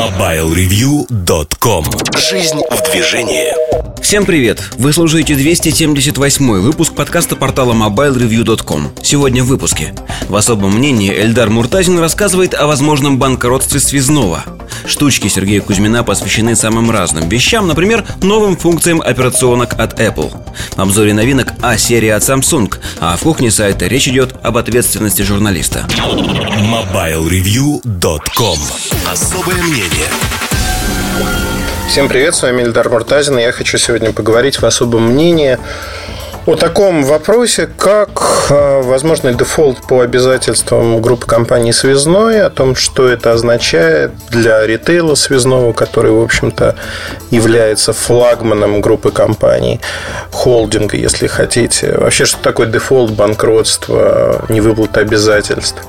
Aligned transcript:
MobileReview.com 0.00 1.84
Жизнь 2.16 2.62
в 2.70 2.90
движении. 2.90 3.52
Всем 4.00 4.24
привет! 4.24 4.62
Вы 4.78 4.94
слушаете 4.94 5.34
278 5.34 6.60
выпуск 6.60 6.94
подкаста 6.94 7.36
портала 7.36 7.74
MobileReview.com 7.74 8.92
Сегодня 9.02 9.44
в 9.44 9.48
выпуске. 9.48 9.94
В 10.30 10.36
особом 10.36 10.78
мнении 10.78 11.12
Эльдар 11.12 11.50
Муртазин 11.50 11.98
рассказывает 11.98 12.54
о 12.54 12.66
возможном 12.66 13.18
банкротстве 13.18 13.78
связного. 13.78 14.42
Штучки 14.86 15.28
Сергея 15.28 15.60
Кузьмина 15.60 16.02
посвящены 16.02 16.56
самым 16.56 16.90
разным 16.90 17.28
вещам, 17.28 17.66
например, 17.66 18.06
новым 18.22 18.56
функциям 18.56 19.02
операционок 19.02 19.78
от 19.78 20.00
Apple. 20.00 20.32
В 20.76 20.80
обзоре 20.80 21.12
новинок 21.12 21.52
А 21.60 21.76
серии 21.76 22.08
от 22.08 22.22
Samsung, 22.22 22.74
а 23.00 23.18
в 23.18 23.20
кухне 23.20 23.50
сайта 23.50 23.86
речь 23.86 24.08
идет 24.08 24.34
об 24.42 24.56
ответственности 24.56 25.20
журналиста. 25.22 25.86
MobileReview.com 25.98 28.58
Особое 29.10 29.56
мнение 29.56 29.89
Всем 31.88 32.08
привет, 32.08 32.36
с 32.36 32.42
вами 32.42 32.62
Эльдар 32.62 32.88
Муртазин, 32.88 33.36
я 33.38 33.50
хочу 33.50 33.76
сегодня 33.76 34.12
поговорить 34.12 34.60
в 34.62 34.64
особом 34.64 35.08
мнении 35.08 35.58
о 36.46 36.54
таком 36.54 37.04
вопросе, 37.04 37.68
как 37.76 38.46
э, 38.50 38.82
возможный 38.82 39.34
дефолт 39.34 39.78
по 39.86 40.00
обязательствам 40.00 41.02
группы 41.02 41.26
компаний 41.26 41.72
«Связной», 41.72 42.42
о 42.42 42.50
том, 42.50 42.74
что 42.74 43.08
это 43.08 43.32
означает 43.32 44.12
для 44.30 44.66
ритейла 44.66 45.14
связного, 45.16 45.72
который, 45.72 46.12
в 46.12 46.22
общем-то, 46.22 46.76
является 47.30 47.92
флагманом 47.92 48.80
группы 48.80 49.10
компаний, 49.10 49.80
холдинга, 50.30 50.96
если 50.96 51.26
хотите. 51.26 51.92
Вообще, 51.98 52.24
что 52.24 52.42
такое 52.42 52.66
дефолт, 52.66 53.10
банкротство, 53.10 54.44
невыплата 54.48 55.00
обязательств. 55.00 55.82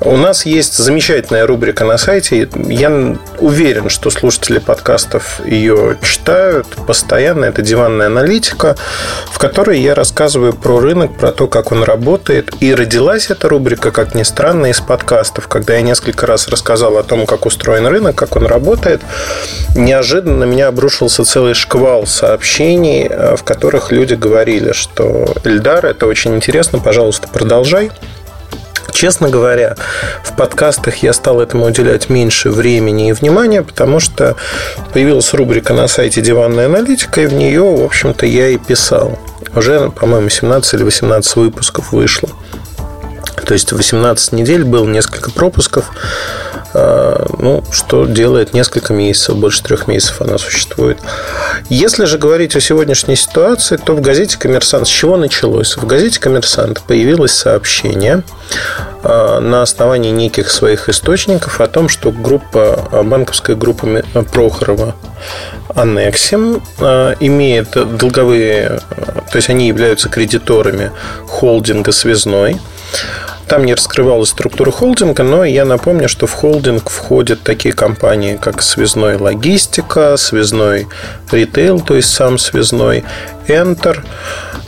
У 0.00 0.16
нас 0.16 0.44
есть 0.44 0.76
замечательная 0.76 1.46
рубрика 1.46 1.84
на 1.84 1.96
сайте. 1.98 2.48
Я 2.56 3.16
уверен, 3.38 3.88
что 3.88 4.10
слушатели 4.10 4.58
подкастов 4.58 5.40
ее 5.46 5.96
читают 6.02 6.66
постоянно. 6.86 7.46
Это 7.46 7.62
«Диванная 7.62 8.06
аналитика», 8.06 8.76
в 9.30 9.38
которой 9.38 9.80
я 9.80 9.94
рассказываю 9.94 10.52
про 10.52 10.80
рынок, 10.80 11.16
про 11.16 11.32
то, 11.32 11.46
как 11.46 11.72
он 11.72 11.84
работает. 11.84 12.50
И 12.60 12.74
родилась 12.74 13.30
эта 13.30 13.48
рубрика, 13.48 13.92
как 13.92 14.14
ни 14.14 14.24
странно, 14.24 14.66
из 14.66 14.80
подкастов. 14.80 15.48
Когда 15.48 15.74
я 15.74 15.82
несколько 15.82 16.26
раз 16.26 16.48
рассказал 16.48 16.98
о 16.98 17.02
том, 17.02 17.24
как 17.24 17.46
устроен 17.46 17.86
рынок, 17.86 18.16
как 18.16 18.36
он 18.36 18.46
работает, 18.46 19.00
неожиданно 19.76 20.38
на 20.38 20.44
меня 20.44 20.68
обрушился 20.68 21.24
целый 21.24 21.54
шквал 21.54 22.06
сообщений, 22.06 23.06
э, 23.08 23.36
в 23.36 23.44
которых 23.44 23.92
люди 23.92 24.14
говорили, 24.14 24.72
что 24.72 25.34
Эльдар, 25.44 25.86
это 25.86 26.06
очень 26.06 26.34
интересно, 26.34 26.78
пожалуйста, 26.78 27.28
продолжай. 27.28 27.90
Честно 28.92 29.28
говоря, 29.28 29.76
в 30.22 30.36
подкастах 30.36 31.02
я 31.02 31.12
стал 31.12 31.40
этому 31.40 31.66
уделять 31.66 32.08
меньше 32.08 32.50
времени 32.50 33.08
и 33.08 33.12
внимания, 33.12 33.62
потому 33.62 34.00
что 34.00 34.36
появилась 34.92 35.32
рубрика 35.34 35.72
на 35.74 35.88
сайте 35.88 36.20
«Диванная 36.20 36.66
аналитика», 36.66 37.22
и 37.22 37.26
в 37.26 37.32
нее, 37.32 37.62
в 37.62 37.84
общем-то, 37.84 38.26
я 38.26 38.48
и 38.48 38.56
писал. 38.56 39.18
Уже, 39.54 39.90
по-моему, 39.90 40.28
17 40.28 40.74
или 40.74 40.82
18 40.82 41.36
выпусков 41.36 41.92
вышло. 41.92 42.28
То 43.44 43.52
есть 43.52 43.72
18 43.72 44.32
недель 44.32 44.64
было 44.64 44.86
несколько 44.86 45.30
пропусков, 45.30 45.90
ну, 46.74 47.62
что 47.70 48.06
делает 48.06 48.52
несколько 48.52 48.92
месяцев, 48.92 49.36
больше 49.36 49.62
трех 49.62 49.86
месяцев 49.86 50.20
она 50.20 50.38
существует. 50.38 50.98
Если 51.68 52.04
же 52.04 52.18
говорить 52.18 52.56
о 52.56 52.60
сегодняшней 52.60 53.16
ситуации, 53.16 53.76
то 53.76 53.94
в 53.94 54.00
газете 54.00 54.36
«Коммерсант» 54.38 54.88
с 54.88 54.90
чего 54.90 55.16
началось? 55.16 55.76
В 55.76 55.86
газете 55.86 56.18
«Коммерсант» 56.18 56.82
появилось 56.82 57.32
сообщение 57.32 58.22
а, 59.02 59.40
на 59.40 59.62
основании 59.62 60.10
неких 60.10 60.50
своих 60.50 60.88
источников 60.88 61.60
о 61.60 61.66
том, 61.66 61.88
что 61.88 62.10
группа, 62.10 62.88
банковская 63.04 63.54
группа 63.54 64.02
Прохорова 64.32 64.94
Аннексим 65.74 66.62
а, 66.80 67.14
имеет 67.20 67.70
долговые, 67.98 68.80
то 69.30 69.36
есть 69.36 69.48
они 69.48 69.68
являются 69.68 70.08
кредиторами 70.08 70.90
холдинга 71.26 71.92
«Связной», 71.92 72.58
там 73.48 73.64
не 73.64 73.74
раскрывалась 73.74 74.30
структура 74.30 74.70
холдинга, 74.70 75.22
но 75.22 75.44
я 75.44 75.64
напомню, 75.64 76.08
что 76.08 76.26
в 76.26 76.32
холдинг 76.32 76.90
входят 76.90 77.42
такие 77.42 77.74
компании, 77.74 78.38
как 78.40 78.62
связной 78.62 79.16
логистика, 79.16 80.16
связной 80.16 80.86
ритейл, 81.30 81.80
то 81.80 81.94
есть 81.94 82.12
сам 82.12 82.38
связной, 82.38 83.04
Enter, 83.46 83.98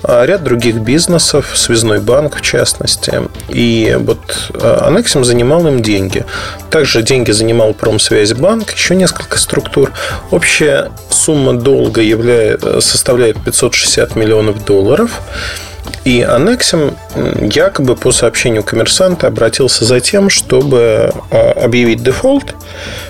а 0.03 0.25
ряд 0.27 0.45
других 0.45 0.77
бизнесов, 0.77 1.53
связной 1.55 2.01
банк 2.01 2.37
в 2.37 2.43
частности. 2.43 3.23
И 3.49 3.97
вот 3.99 4.53
Анексим 4.63 5.25
занимал 5.25 5.67
им 5.67 5.83
деньги. 5.83 6.25
Также 6.71 7.03
деньги 7.03 7.31
занимал 7.31 7.73
Промсвязьбанк, 7.73 8.73
еще 8.73 8.95
несколько 8.95 9.39
структур. 9.39 9.93
Общая 10.31 10.93
сумма 11.09 11.55
долга 11.55 12.03
являет, 12.03 12.63
составляет 12.85 13.43
560 13.43 14.15
миллионов 14.15 14.65
долларов. 14.65 15.23
И 16.05 16.23
Анексим 16.23 16.97
якобы 17.41 17.97
по 17.97 18.13
сообщению 18.13 18.63
коммерсанта 18.63 19.27
обратился 19.27 19.85
за 19.85 20.01
тем, 20.01 20.31
чтобы 20.31 21.13
а, 21.31 21.53
объявить 21.53 22.03
дефолт. 22.03 22.55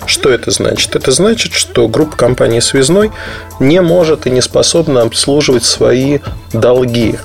Что 0.07 0.31
это 0.31 0.51
значит? 0.51 0.97
Это 0.97 1.11
значит, 1.11 1.53
что 1.53 1.89
группа 1.89 2.17
компании 2.17 2.61
«Связной» 2.61 3.11
не 3.61 3.81
может 3.81 4.27
и 4.27 4.31
не 4.31 4.41
способна 4.41 5.03
обслуживать 5.03 5.65
свои 5.65 6.21
долги. 6.53 7.19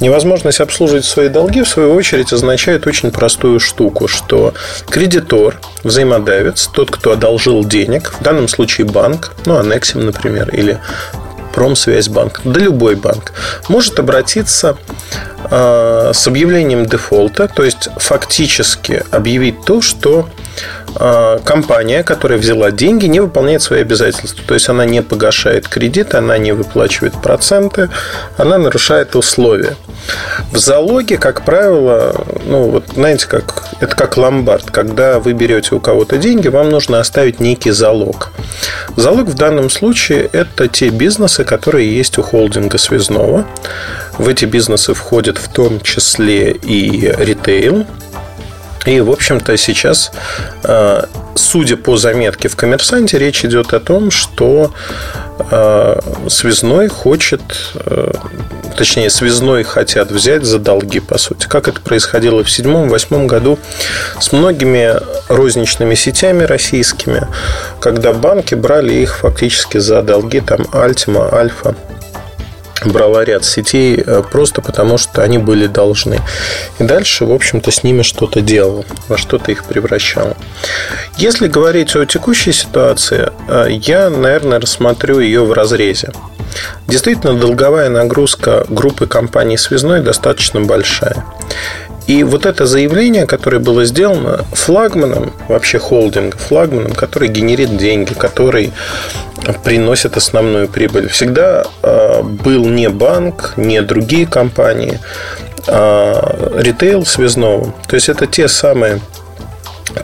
Невозможность 0.00 0.60
обслуживать 0.60 1.04
свои 1.04 1.28
долги, 1.28 1.62
в 1.62 1.68
свою 1.68 1.94
очередь, 1.94 2.32
означает 2.32 2.86
очень 2.86 3.10
простую 3.10 3.60
штуку, 3.60 4.08
что 4.08 4.54
кредитор, 4.90 5.60
взаимодавец, 5.84 6.68
тот, 6.72 6.90
кто 6.90 7.12
одолжил 7.12 7.64
денег, 7.64 8.12
в 8.18 8.22
данном 8.22 8.48
случае 8.48 8.86
банк, 8.86 9.32
ну, 9.46 9.58
Анексим, 9.58 10.04
например, 10.04 10.50
или 10.50 10.78
Промсвязьбанк, 11.54 12.40
да 12.44 12.60
любой 12.60 12.94
банк, 12.94 13.32
может 13.68 13.98
обратиться 13.98 14.76
э, 15.50 16.12
с 16.14 16.26
объявлением 16.26 16.86
дефолта, 16.86 17.48
то 17.48 17.64
есть 17.64 17.88
фактически 17.96 19.04
объявить 19.10 19.64
то, 19.64 19.80
что 19.80 20.28
компания, 21.44 22.02
которая 22.02 22.38
взяла 22.38 22.70
деньги, 22.70 23.06
не 23.06 23.20
выполняет 23.20 23.62
свои 23.62 23.82
обязательства. 23.82 24.44
То 24.46 24.54
есть 24.54 24.68
она 24.68 24.84
не 24.84 25.02
погашает 25.02 25.68
кредит, 25.68 26.14
она 26.14 26.38
не 26.38 26.52
выплачивает 26.52 27.14
проценты, 27.20 27.88
она 28.36 28.58
нарушает 28.58 29.14
условия. 29.14 29.76
В 30.52 30.58
залоге, 30.58 31.18
как 31.18 31.44
правило, 31.44 32.14
ну 32.46 32.70
вот 32.70 32.84
знаете, 32.94 33.26
как 33.26 33.64
это 33.80 33.94
как 33.94 34.16
ломбард. 34.16 34.70
Когда 34.70 35.18
вы 35.18 35.32
берете 35.32 35.74
у 35.74 35.80
кого-то 35.80 36.16
деньги, 36.16 36.48
вам 36.48 36.70
нужно 36.70 37.00
оставить 37.00 37.40
некий 37.40 37.70
залог. 37.70 38.30
Залог 38.96 39.28
в 39.28 39.34
данном 39.34 39.70
случае 39.70 40.28
это 40.32 40.68
те 40.68 40.88
бизнесы, 40.88 41.44
которые 41.44 41.94
есть 41.94 42.18
у 42.18 42.22
холдинга 42.22 42.78
связного. 42.78 43.46
В 44.16 44.28
эти 44.28 44.46
бизнесы 44.46 44.94
входят 44.94 45.38
в 45.38 45.48
том 45.48 45.80
числе 45.80 46.50
и 46.50 47.14
ритейл, 47.18 47.86
и, 48.88 49.00
в 49.00 49.10
общем-то, 49.10 49.56
сейчас, 49.56 50.12
э, 50.64 51.02
судя 51.34 51.76
по 51.76 51.96
заметке 51.96 52.48
в 52.48 52.56
«Коммерсанте», 52.56 53.18
речь 53.18 53.44
идет 53.44 53.74
о 53.74 53.80
том, 53.80 54.10
что 54.10 54.72
э, 55.50 56.00
связной 56.28 56.88
хочет, 56.88 57.42
э, 57.74 58.12
точнее, 58.78 59.10
связной 59.10 59.62
хотят 59.64 60.10
взять 60.10 60.44
за 60.44 60.58
долги, 60.58 61.00
по 61.00 61.18
сути. 61.18 61.46
Как 61.46 61.68
это 61.68 61.80
происходило 61.82 62.42
в 62.42 62.50
седьмом-восьмом 62.50 63.26
году 63.26 63.58
с 64.20 64.32
многими 64.32 64.94
розничными 65.28 65.94
сетями 65.94 66.44
российскими, 66.44 67.28
когда 67.80 68.14
банки 68.14 68.54
брали 68.54 68.94
их 68.94 69.18
фактически 69.18 69.78
за 69.78 70.02
долги, 70.02 70.40
там, 70.40 70.66
Альтима, 70.72 71.28
Альфа, 71.32 71.76
брала 72.86 73.24
ряд 73.24 73.44
сетей 73.44 74.02
э, 74.04 74.22
просто 74.30 74.62
потому, 74.62 74.98
что 74.98 75.22
они 75.22 75.38
были 75.38 75.66
должны. 75.66 76.20
И 76.78 76.84
дальше, 76.84 77.24
в 77.24 77.32
общем-то, 77.32 77.70
с 77.70 77.82
ними 77.82 78.02
что-то 78.02 78.40
делал, 78.40 78.84
во 79.08 79.16
что-то 79.18 79.52
их 79.52 79.64
превращал. 79.64 80.36
Если 81.16 81.48
говорить 81.48 81.94
о 81.96 82.06
текущей 82.06 82.52
ситуации, 82.52 83.30
э, 83.48 83.66
я, 83.70 84.10
наверное, 84.10 84.60
рассмотрю 84.60 85.20
ее 85.20 85.44
в 85.44 85.52
разрезе. 85.52 86.12
Действительно, 86.86 87.34
долговая 87.34 87.88
нагрузка 87.88 88.64
группы 88.68 89.06
компаний 89.06 89.58
«Связной» 89.58 90.00
достаточно 90.00 90.60
большая. 90.60 91.24
И 92.06 92.24
вот 92.24 92.46
это 92.46 92.64
заявление, 92.64 93.26
которое 93.26 93.58
было 93.58 93.84
сделано 93.84 94.46
флагманом, 94.52 95.34
вообще 95.46 95.78
холдинга, 95.78 96.38
флагманом, 96.38 96.92
который 96.94 97.28
генерит 97.28 97.76
деньги, 97.76 98.14
который 98.14 98.72
приносит 99.64 100.16
основную 100.16 100.68
прибыль, 100.68 101.08
всегда 101.08 101.64
а, 101.82 102.22
был 102.22 102.66
не 102.66 102.88
банк, 102.88 103.54
не 103.56 103.80
другие 103.82 104.26
компании, 104.26 105.00
а 105.66 106.52
ритейл 106.56 107.04
связного. 107.06 107.74
То 107.86 107.94
есть 107.94 108.08
это 108.08 108.26
те 108.26 108.48
самые 108.48 109.00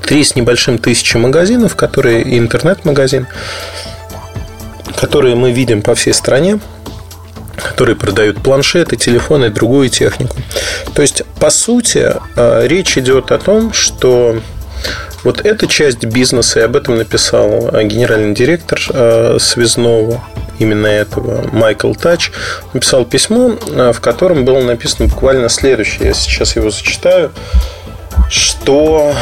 три 0.06 0.24
с 0.24 0.34
небольшим 0.34 0.78
тысячи 0.78 1.16
магазинов, 1.16 1.76
которые 1.76 2.38
интернет-магазин, 2.38 3.26
которые 4.96 5.34
мы 5.34 5.52
видим 5.52 5.82
по 5.82 5.94
всей 5.94 6.14
стране, 6.14 6.60
которые 7.56 7.96
продают 7.96 8.42
планшеты, 8.42 8.96
телефоны 8.96 9.50
другую 9.50 9.88
технику. 9.88 10.36
То 10.94 11.02
есть, 11.02 11.22
по 11.38 11.50
сути, 11.50 12.14
э, 12.36 12.66
речь 12.66 12.98
идет 12.98 13.32
о 13.32 13.38
том, 13.38 13.72
что 13.72 14.40
Вот 15.24 15.44
эта 15.44 15.66
часть 15.66 16.04
бизнеса, 16.04 16.60
и 16.60 16.62
об 16.62 16.76
этом 16.76 16.96
написал 16.96 17.70
генеральный 17.82 18.34
директор 18.34 18.78
связного 19.40 20.22
именно 20.58 20.86
этого, 20.86 21.48
Майкл 21.50 21.92
Тач, 21.94 22.30
написал 22.72 23.04
письмо, 23.04 23.56
в 23.92 24.00
котором 24.00 24.44
было 24.44 24.60
написано 24.60 25.08
буквально 25.08 25.48
следующее. 25.48 26.08
Я 26.08 26.14
сейчас 26.14 26.54
его 26.56 26.70
зачитаю 26.70 27.32
что 28.30 29.14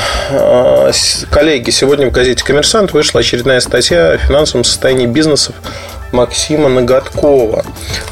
коллеги, 1.30 1.70
сегодня 1.70 2.08
в 2.08 2.12
газете 2.12 2.44
«Коммерсант» 2.44 2.92
вышла 2.92 3.20
очередная 3.20 3.60
статья 3.60 4.12
о 4.12 4.18
финансовом 4.18 4.64
состоянии 4.64 5.06
бизнесов 5.06 5.54
Максима 6.12 6.68
Ноготкова. 6.68 7.64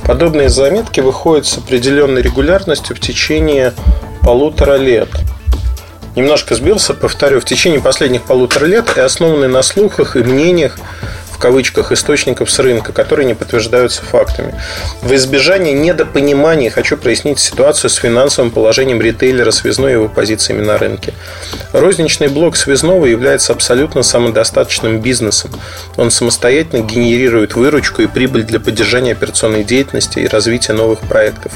Подобные 0.04 0.48
заметки 0.48 1.00
выходят 1.00 1.46
с 1.46 1.58
определенной 1.58 2.22
регулярностью 2.22 2.96
в 2.96 3.00
течение 3.00 3.72
полутора 4.22 4.76
лет. 4.76 5.08
Немножко 6.16 6.54
сбился, 6.54 6.92
повторю, 6.92 7.40
в 7.40 7.44
течение 7.44 7.80
последних 7.80 8.22
полутора 8.22 8.66
лет 8.66 8.96
и 8.96 9.00
основанный 9.00 9.48
на 9.48 9.62
слухах 9.62 10.16
и 10.16 10.20
мнениях 10.20 10.76
кавычках 11.40 11.90
источников 11.90 12.50
с 12.50 12.58
рынка, 12.60 12.92
которые 12.92 13.26
не 13.26 13.34
подтверждаются 13.34 14.02
фактами. 14.02 14.54
В 15.02 15.12
избежание 15.14 15.72
недопонимания 15.72 16.70
хочу 16.70 16.96
прояснить 16.96 17.40
ситуацию 17.40 17.90
с 17.90 17.94
финансовым 17.94 18.52
положением 18.52 19.00
ритейлера 19.00 19.50
связной 19.50 19.90
и 19.90 19.94
его 19.94 20.08
позициями 20.08 20.62
на 20.62 20.78
рынке. 20.78 21.14
Розничный 21.72 22.28
блок 22.28 22.56
связного 22.56 23.06
является 23.06 23.52
абсолютно 23.52 24.02
самодостаточным 24.02 25.00
бизнесом. 25.00 25.50
Он 25.96 26.10
самостоятельно 26.10 26.82
генерирует 26.82 27.54
выручку 27.54 28.02
и 28.02 28.06
прибыль 28.06 28.44
для 28.44 28.60
поддержания 28.60 29.12
операционной 29.12 29.64
деятельности 29.64 30.18
и 30.20 30.28
развития 30.28 30.74
новых 30.74 31.00
проектов. 31.00 31.52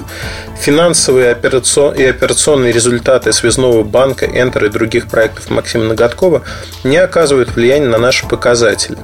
Финансовые 0.59 1.27
и 1.29 2.05
операционные 2.05 2.73
результаты 2.73 3.33
связного 3.33 3.83
банка, 3.83 4.25
Enter 4.25 4.67
и 4.67 4.69
других 4.71 5.09
проектов 5.09 5.51
Максима 5.51 5.85
Ноготкова 5.85 6.43
не 6.85 6.97
оказывают 6.97 7.55
влияния 7.55 7.89
на 7.89 7.99
наши 7.99 8.27
показатели. 8.27 8.97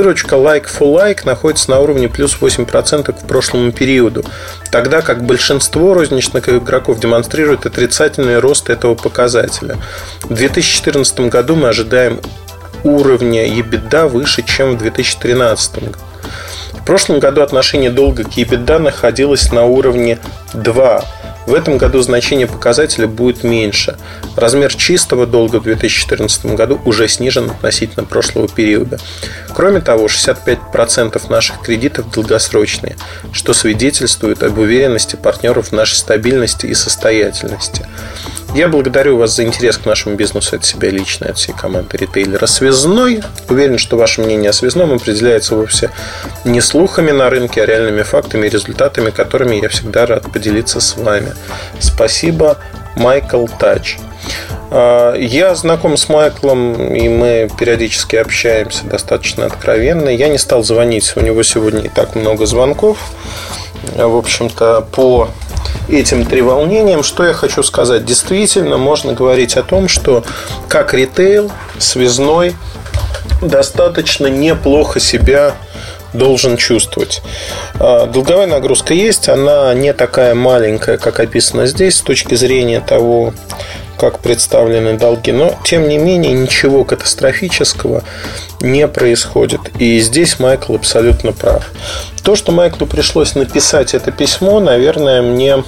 Выручка 0.00 0.36
like 0.36 0.64
for 0.64 0.98
like 0.98 1.26
находится 1.26 1.70
на 1.70 1.78
уровне 1.78 2.08
плюс 2.08 2.34
8% 2.40 3.12
к 3.12 3.26
прошлому 3.26 3.70
периоду, 3.70 4.24
тогда 4.72 5.02
как 5.02 5.22
большинство 5.22 5.92
розничных 5.92 6.48
игроков 6.48 7.00
демонстрирует 7.00 7.66
отрицательный 7.66 8.38
рост 8.38 8.70
этого 8.70 8.94
показателя. 8.94 9.76
В 10.22 10.32
2014 10.32 11.20
году 11.28 11.54
мы 11.54 11.68
ожидаем 11.68 12.18
уровня 12.82 13.46
EBITDA 13.46 14.08
выше, 14.08 14.42
чем 14.42 14.76
в 14.76 14.78
2013 14.78 15.74
году. 15.74 15.98
В 16.72 16.84
прошлом 16.86 17.18
году 17.18 17.42
отношение 17.42 17.90
долга 17.90 18.24
к 18.24 18.38
EBITDA 18.38 18.78
находилось 18.78 19.52
на 19.52 19.66
уровне 19.66 20.18
2, 20.54 21.04
в 21.46 21.54
этом 21.54 21.78
году 21.78 22.00
значение 22.02 22.46
показателя 22.46 23.06
будет 23.06 23.44
меньше. 23.44 23.96
Размер 24.36 24.74
чистого 24.74 25.26
долга 25.26 25.56
в 25.56 25.64
2014 25.64 26.46
году 26.46 26.80
уже 26.84 27.08
снижен 27.08 27.50
относительно 27.50 28.04
прошлого 28.04 28.48
периода. 28.48 28.98
Кроме 29.54 29.80
того, 29.80 30.06
65% 30.06 31.30
наших 31.30 31.60
кредитов 31.60 32.10
долгосрочные, 32.10 32.96
что 33.32 33.52
свидетельствует 33.54 34.42
об 34.42 34.58
уверенности 34.58 35.16
партнеров 35.16 35.68
в 35.68 35.72
нашей 35.72 35.96
стабильности 35.96 36.66
и 36.66 36.74
состоятельности. 36.74 37.86
Я 38.54 38.68
благодарю 38.68 39.16
вас 39.16 39.36
за 39.36 39.44
интерес 39.44 39.78
к 39.78 39.86
нашему 39.86 40.16
бизнесу 40.16 40.56
от 40.56 40.64
себя 40.64 40.90
лично, 40.90 41.28
от 41.28 41.38
всей 41.38 41.52
команды 41.52 41.96
ритейлера 41.96 42.46
«Связной». 42.46 43.22
Уверен, 43.48 43.78
что 43.78 43.96
ваше 43.96 44.22
мнение 44.22 44.50
о 44.50 44.52
«Связном» 44.52 44.92
определяется 44.92 45.54
вовсе 45.54 45.90
не 46.44 46.60
слухами 46.60 47.12
на 47.12 47.30
рынке, 47.30 47.62
а 47.62 47.66
реальными 47.66 48.02
фактами 48.02 48.48
и 48.48 48.50
результатами, 48.50 49.10
которыми 49.10 49.54
я 49.62 49.68
всегда 49.68 50.04
рад 50.04 50.32
поделиться 50.32 50.80
с 50.80 50.96
вами. 50.96 51.32
Спасибо, 51.78 52.58
Майкл 52.96 53.46
Тач. 53.46 53.98
А, 54.72 55.14
я 55.14 55.54
знаком 55.54 55.96
с 55.96 56.08
Майклом, 56.08 56.92
и 56.92 57.08
мы 57.08 57.48
периодически 57.56 58.16
общаемся 58.16 58.84
достаточно 58.84 59.46
откровенно. 59.46 60.08
Я 60.08 60.28
не 60.28 60.38
стал 60.38 60.64
звонить, 60.64 61.12
у 61.14 61.20
него 61.20 61.44
сегодня 61.44 61.82
и 61.82 61.88
так 61.88 62.16
много 62.16 62.46
звонков. 62.46 62.98
В 63.94 64.16
общем-то, 64.16 64.88
по 64.90 65.30
этим 65.88 66.24
треволнениям, 66.24 67.02
что 67.02 67.24
я 67.24 67.32
хочу 67.32 67.62
сказать? 67.62 68.04
Действительно, 68.04 68.76
можно 68.76 69.12
говорить 69.12 69.56
о 69.56 69.62
том, 69.62 69.88
что 69.88 70.24
как 70.68 70.94
ритейл, 70.94 71.50
связной 71.78 72.54
достаточно 73.42 74.26
неплохо 74.26 75.00
себя 75.00 75.54
должен 76.12 76.56
чувствовать. 76.56 77.22
А, 77.78 78.06
долговая 78.06 78.46
нагрузка 78.46 78.94
есть, 78.94 79.28
она 79.28 79.72
не 79.74 79.92
такая 79.92 80.34
маленькая, 80.34 80.98
как 80.98 81.20
описано 81.20 81.66
здесь, 81.66 81.96
с 81.96 82.02
точки 82.02 82.34
зрения 82.34 82.80
того, 82.80 83.32
как 84.00 84.20
представлены 84.20 84.96
долги. 84.96 85.30
Но, 85.30 85.54
тем 85.62 85.86
не 85.86 85.98
менее, 85.98 86.32
ничего 86.32 86.84
катастрофического 86.84 88.02
не 88.62 88.88
происходит. 88.88 89.60
И 89.78 90.00
здесь 90.00 90.38
Майкл 90.38 90.74
абсолютно 90.74 91.32
прав. 91.32 91.70
То, 92.22 92.34
что 92.34 92.50
Майклу 92.50 92.86
пришлось 92.86 93.34
написать 93.34 93.92
это 93.92 94.10
письмо, 94.10 94.58
наверное, 94.58 95.20
мне 95.20 95.64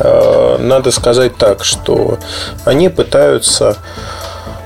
э, 0.00 0.56
надо 0.58 0.90
сказать 0.90 1.36
так, 1.36 1.64
что 1.64 2.18
они 2.64 2.88
пытаются 2.88 3.76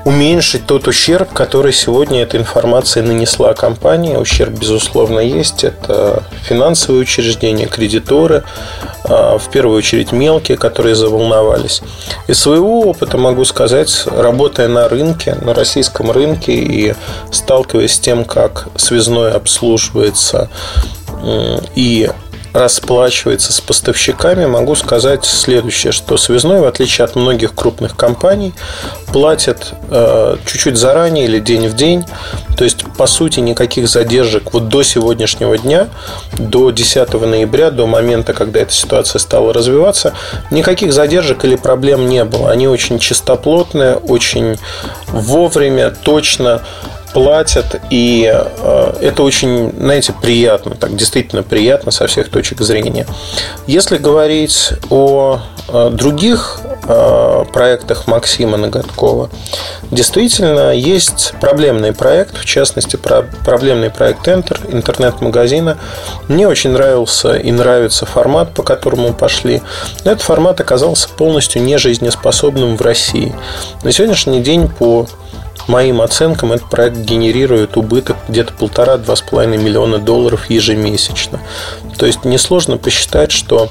уменьшить 0.07 0.65
тот 0.65 0.87
ущерб, 0.87 1.33
который 1.33 1.73
сегодня 1.73 2.23
эта 2.23 2.37
информация 2.37 3.03
нанесла 3.03 3.53
компании. 3.53 4.15
Ущерб, 4.15 4.57
безусловно, 4.57 5.19
есть. 5.19 5.65
Это 5.65 6.23
финансовые 6.43 7.01
учреждения, 7.01 7.65
кредиторы, 7.65 8.45
а, 9.03 9.37
в 9.37 9.49
первую 9.51 9.77
очередь 9.77 10.13
мелкие, 10.13 10.57
которые 10.57 10.95
заволновались. 10.95 11.81
Из 12.27 12.39
своего 12.39 12.83
опыта 12.83 13.17
могу 13.17 13.43
сказать, 13.43 14.05
работая 14.05 14.69
на 14.69 14.87
рынке, 14.87 15.35
на 15.41 15.53
российском 15.53 16.09
рынке 16.09 16.53
и 16.53 16.95
сталкиваясь 17.29 17.95
с 17.95 17.99
тем, 17.99 18.23
как 18.23 18.69
связной 18.77 19.33
обслуживается 19.33 20.49
и 21.75 22.09
расплачивается 22.57 23.53
с 23.53 23.61
поставщиками, 23.61 24.45
могу 24.45 24.75
сказать 24.75 25.25
следующее, 25.25 25.91
что 25.91 26.17
связной, 26.17 26.59
в 26.59 26.65
отличие 26.65 27.05
от 27.05 27.15
многих 27.15 27.53
крупных 27.53 27.95
компаний, 27.95 28.53
платит 29.13 29.73
э, 29.89 30.37
чуть-чуть 30.45 30.77
заранее 30.77 31.25
или 31.25 31.39
день 31.39 31.67
в 31.67 31.75
день. 31.75 32.05
То 32.57 32.63
есть, 32.63 32.83
по 32.97 33.05
сути, 33.05 33.39
никаких 33.39 33.87
задержек 33.87 34.53
вот 34.53 34.67
до 34.69 34.83
сегодняшнего 34.83 35.57
дня, 35.57 35.89
до 36.37 36.71
10 36.71 37.13
ноября, 37.13 37.71
до 37.71 37.85
момента, 37.85 38.33
когда 38.33 38.61
эта 38.61 38.73
ситуация 38.73 39.19
стала 39.19 39.53
развиваться, 39.53 40.13
никаких 40.49 40.93
задержек 40.93 41.45
или 41.45 41.55
проблем 41.55 42.09
не 42.09 42.23
было. 42.23 42.49
Они 42.49 42.67
очень 42.67 42.99
чистоплотные, 42.99 43.95
очень 43.95 44.57
вовремя, 45.07 45.91
точно 45.91 46.63
платят, 47.13 47.81
и 47.89 48.31
э, 48.33 48.93
это 49.01 49.23
очень, 49.23 49.71
знаете, 49.77 50.13
приятно, 50.21 50.75
так 50.75 50.95
действительно 50.95 51.43
приятно 51.43 51.91
со 51.91 52.07
всех 52.07 52.29
точек 52.29 52.61
зрения. 52.61 53.05
Если 53.65 53.97
говорить 53.97 54.73
о 54.89 55.39
э, 55.67 55.89
других 55.91 56.59
э, 56.87 57.45
проектах 57.53 58.07
Максима 58.07 58.57
Ноготкова, 58.57 59.29
действительно 59.91 60.71
есть 60.73 61.33
проблемный 61.39 61.93
проект, 61.93 62.37
в 62.37 62.45
частности, 62.45 62.97
проблемный 62.97 63.89
проект 63.89 64.27
Enter, 64.27 64.59
интернет-магазина. 64.71 65.77
Мне 66.27 66.47
очень 66.47 66.71
нравился 66.71 67.35
и 67.35 67.51
нравится 67.51 68.05
формат, 68.05 68.53
по 68.53 68.63
которому 68.63 69.13
пошли. 69.13 69.61
Но 70.03 70.11
этот 70.11 70.23
формат 70.23 70.59
оказался 70.59 71.09
полностью 71.09 71.63
нежизнеспособным 71.63 72.77
в 72.77 72.81
России. 72.81 73.33
На 73.83 73.91
сегодняшний 73.91 74.41
день 74.41 74.67
по 74.67 75.07
моим 75.67 76.01
оценкам, 76.01 76.53
этот 76.53 76.69
проект 76.69 76.97
генерирует 76.97 77.77
убыток 77.77 78.17
где-то 78.27 78.53
полтора-два 78.53 79.15
с 79.15 79.21
половиной 79.21 79.57
миллиона 79.57 79.97
долларов 79.97 80.49
ежемесячно. 80.49 81.39
То 81.97 82.05
есть 82.05 82.25
несложно 82.25 82.77
посчитать, 82.77 83.31
что 83.31 83.69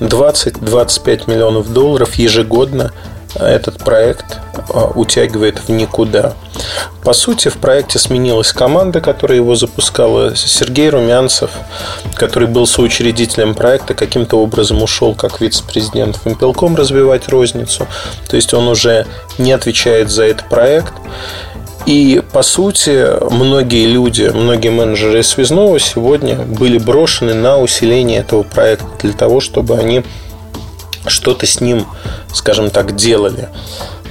20-25 0.00 1.30
миллионов 1.30 1.72
долларов 1.72 2.14
ежегодно 2.14 2.92
этот 3.38 3.78
проект 3.78 4.38
а, 4.72 4.90
утягивает 4.94 5.58
в 5.58 5.68
никуда. 5.70 6.34
По 7.04 7.12
сути, 7.12 7.48
в 7.48 7.56
проекте 7.58 7.98
сменилась 7.98 8.52
команда, 8.52 9.00
которая 9.00 9.38
его 9.38 9.54
запускала. 9.54 10.34
Сергей 10.36 10.90
Румянцев, 10.90 11.50
который 12.14 12.48
был 12.48 12.66
соучредителем 12.66 13.54
проекта, 13.54 13.94
каким-то 13.94 14.38
образом 14.40 14.82
ушел 14.82 15.14
как 15.14 15.40
вице-президент 15.40 16.16
в 16.16 16.26
Импелком 16.26 16.76
развивать 16.76 17.28
розницу. 17.28 17.86
То 18.28 18.36
есть 18.36 18.52
он 18.54 18.68
уже 18.68 19.06
не 19.38 19.52
отвечает 19.52 20.10
за 20.10 20.24
этот 20.24 20.48
проект. 20.48 20.92
И, 21.86 22.22
по 22.32 22.42
сути, 22.42 23.06
многие 23.32 23.86
люди, 23.86 24.30
многие 24.34 24.68
менеджеры 24.68 25.22
связного 25.22 25.80
сегодня 25.80 26.36
были 26.36 26.76
брошены 26.76 27.32
на 27.32 27.58
усиление 27.58 28.20
этого 28.20 28.42
проекта 28.42 28.86
для 29.00 29.12
того, 29.14 29.40
чтобы 29.40 29.78
они 29.78 30.04
что-то 31.08 31.46
с 31.46 31.60
ним, 31.60 31.86
скажем 32.32 32.70
так, 32.70 32.96
делали, 32.96 33.48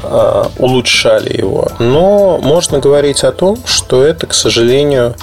а, 0.04 0.52
улучшали 0.58 1.36
его. 1.36 1.70
Но 1.80 2.38
можно 2.40 2.80
говорить 2.80 3.24
о 3.24 3.32
том, 3.32 3.58
что 3.66 4.04
это, 4.04 4.28
к 4.28 4.34
сожалению, 4.34 5.16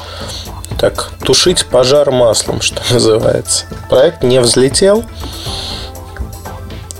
так, 0.78 1.12
тушить 1.24 1.66
пожар 1.66 2.10
маслом, 2.10 2.60
что 2.60 2.82
называется. 2.90 3.66
Проект 3.88 4.22
не 4.22 4.40
взлетел. 4.40 5.04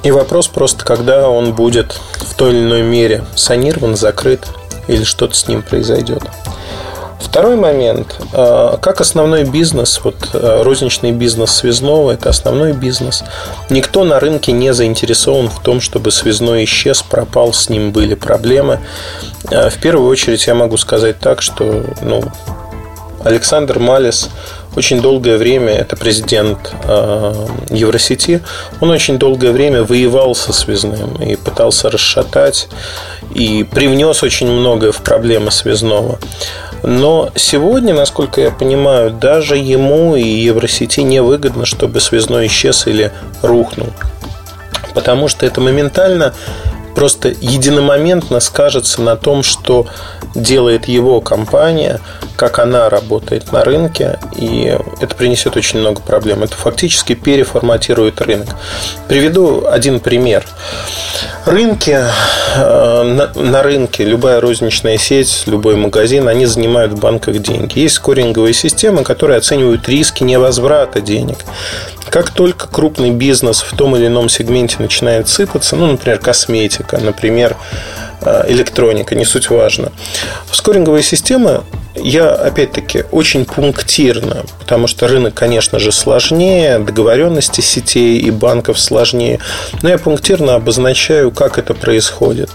И 0.03 0.11
вопрос 0.11 0.49
просто, 0.49 0.85
когда 0.85 1.31
он 1.31 1.55
будет 1.55 1.99
в 2.17 2.35
той 2.35 2.51
или 2.51 2.61
иной 2.61 2.83
мере 2.83 3.25
санирован, 3.37 3.97
закрыт 3.97 4.47
или 4.87 5.03
что-то 5.03 5.35
с 5.35 5.49
ним 5.49 5.63
произойдет. 5.63 6.23
Второй 7.25 7.57
момент. 7.57 8.21
А, 8.33 8.77
как 8.77 9.01
основной 9.01 9.45
бизнес, 9.45 10.01
вот 10.05 10.15
а, 10.35 10.63
розничный 10.63 11.11
бизнес 11.11 11.51
связного, 11.51 12.13
это 12.13 12.29
основной 12.29 12.73
бизнес. 12.75 13.25
Никто 13.71 14.05
на 14.05 14.21
рынке 14.21 14.53
не 14.53 14.73
заинтересован 14.73 15.49
в 15.49 15.61
том, 15.61 15.81
чтобы 15.81 16.11
связной 16.13 16.65
исчез, 16.65 17.03
пропал, 17.03 17.53
с 17.53 17.69
ним 17.69 17.91
были 17.93 18.15
проблемы. 18.15 18.79
А, 19.51 19.71
в 19.71 19.79
первую 19.79 20.09
очередь 20.09 20.47
я 20.47 20.55
могу 20.55 20.77
сказать 20.77 21.19
так, 21.19 21.43
что 21.43 21.85
ну, 22.03 22.23
Александр 23.25 23.79
Малис 23.79 24.29
очень 24.77 25.01
долгое 25.01 25.39
время, 25.39 25.73
это 25.73 25.97
президент 25.97 26.73
Евросети, 27.71 28.43
он 28.81 28.91
очень 28.91 29.19
долгое 29.19 29.53
время 29.53 29.85
воевал 29.85 30.35
со 30.35 30.53
связным 30.53 31.15
и 31.23 31.37
пытался 31.37 31.91
расшатать, 31.91 32.69
и 33.33 33.63
привнес 33.63 34.25
очень 34.25 34.51
многое 34.51 34.91
в 34.91 35.01
проблемы 35.01 35.53
связного. 35.53 36.19
Но 36.87 37.31
сегодня, 37.35 37.95
насколько 37.95 38.43
я 38.43 38.51
понимаю, 38.51 39.11
даже 39.11 39.57
ему 39.57 40.17
и 40.17 40.23
Евросети 40.23 41.01
не 41.01 41.23
выгодно, 41.23 41.65
чтобы 41.65 41.99
связной 41.99 42.47
исчез 42.47 42.87
или 42.87 43.11
рухнул. 43.41 43.89
Потому 44.93 45.29
что 45.29 45.47
это 45.47 45.63
моментально 45.63 46.35
просто 46.95 47.29
единомоментно 47.41 48.41
скажется 48.41 49.03
на 49.03 49.17
том, 49.17 49.43
что 49.43 49.87
делает 50.35 50.87
его 50.87 51.21
компания, 51.21 52.01
как 52.37 52.59
она 52.59 52.89
работает 52.89 53.53
на 53.53 53.65
рынке, 53.65 54.19
и 54.37 54.77
это 55.01 55.15
принесет 55.15 55.57
очень 55.57 55.81
много 55.81 56.01
проблем. 56.01 56.43
Это 56.43 56.55
фактически 56.55 57.15
переформатирует 57.15 58.21
рынок. 58.21 58.49
Приведу 59.09 59.67
один 59.67 60.01
пример. 60.01 60.45
Рынки, 61.47 61.99
э, 62.57 63.03
на, 63.03 63.33
на 63.35 63.63
рынке 63.63 64.05
любая 64.05 64.41
розничная 64.41 64.99
сеть, 64.99 65.45
любой 65.47 65.77
магазин, 65.77 66.27
они 66.29 66.47
занимают 66.47 66.93
в 66.93 66.99
банках 66.99 67.39
деньги. 67.39 67.79
Есть 67.81 67.97
скоринговые 67.97 68.55
системы, 68.55 69.05
которые 69.05 69.39
оценивают 69.39 69.89
риски 69.89 70.25
невозврата 70.25 71.01
денег. 71.01 71.39
Как 72.09 72.31
только 72.31 72.69
крупный 72.69 73.11
бизнес 73.11 73.61
в 73.61 73.77
том 73.77 73.97
или 73.97 74.07
ином 74.07 74.29
сегменте 74.29 74.77
начинает 74.79 75.29
сыпаться, 75.29 75.77
ну, 75.77 75.87
например, 75.87 76.19
косметика, 76.19 76.84
например, 76.93 77.57
э, 78.23 78.45
электроника, 78.49 79.15
не 79.15 79.25
суть 79.25 79.51
важно. 79.51 79.93
Скоринговые 80.51 81.03
системы 81.03 81.63
я, 81.97 82.31
опять-таки, 82.33 83.05
очень 83.13 83.45
пунктирно, 83.45 84.45
потому 84.59 84.89
что 84.89 85.07
рынок, 85.07 85.35
конечно 85.35 85.79
же, 85.79 85.93
сложнее, 85.93 86.81
договоренности 86.81 87.61
сетей 87.61 88.19
и 88.19 88.31
банков 88.33 88.81
сложнее, 88.81 89.39
но 89.83 89.91
я 89.91 89.99
пунктирно 89.99 90.57
обозначаю, 90.57 91.31
как 91.31 91.57
это 91.57 91.73
происходит. 91.73 92.51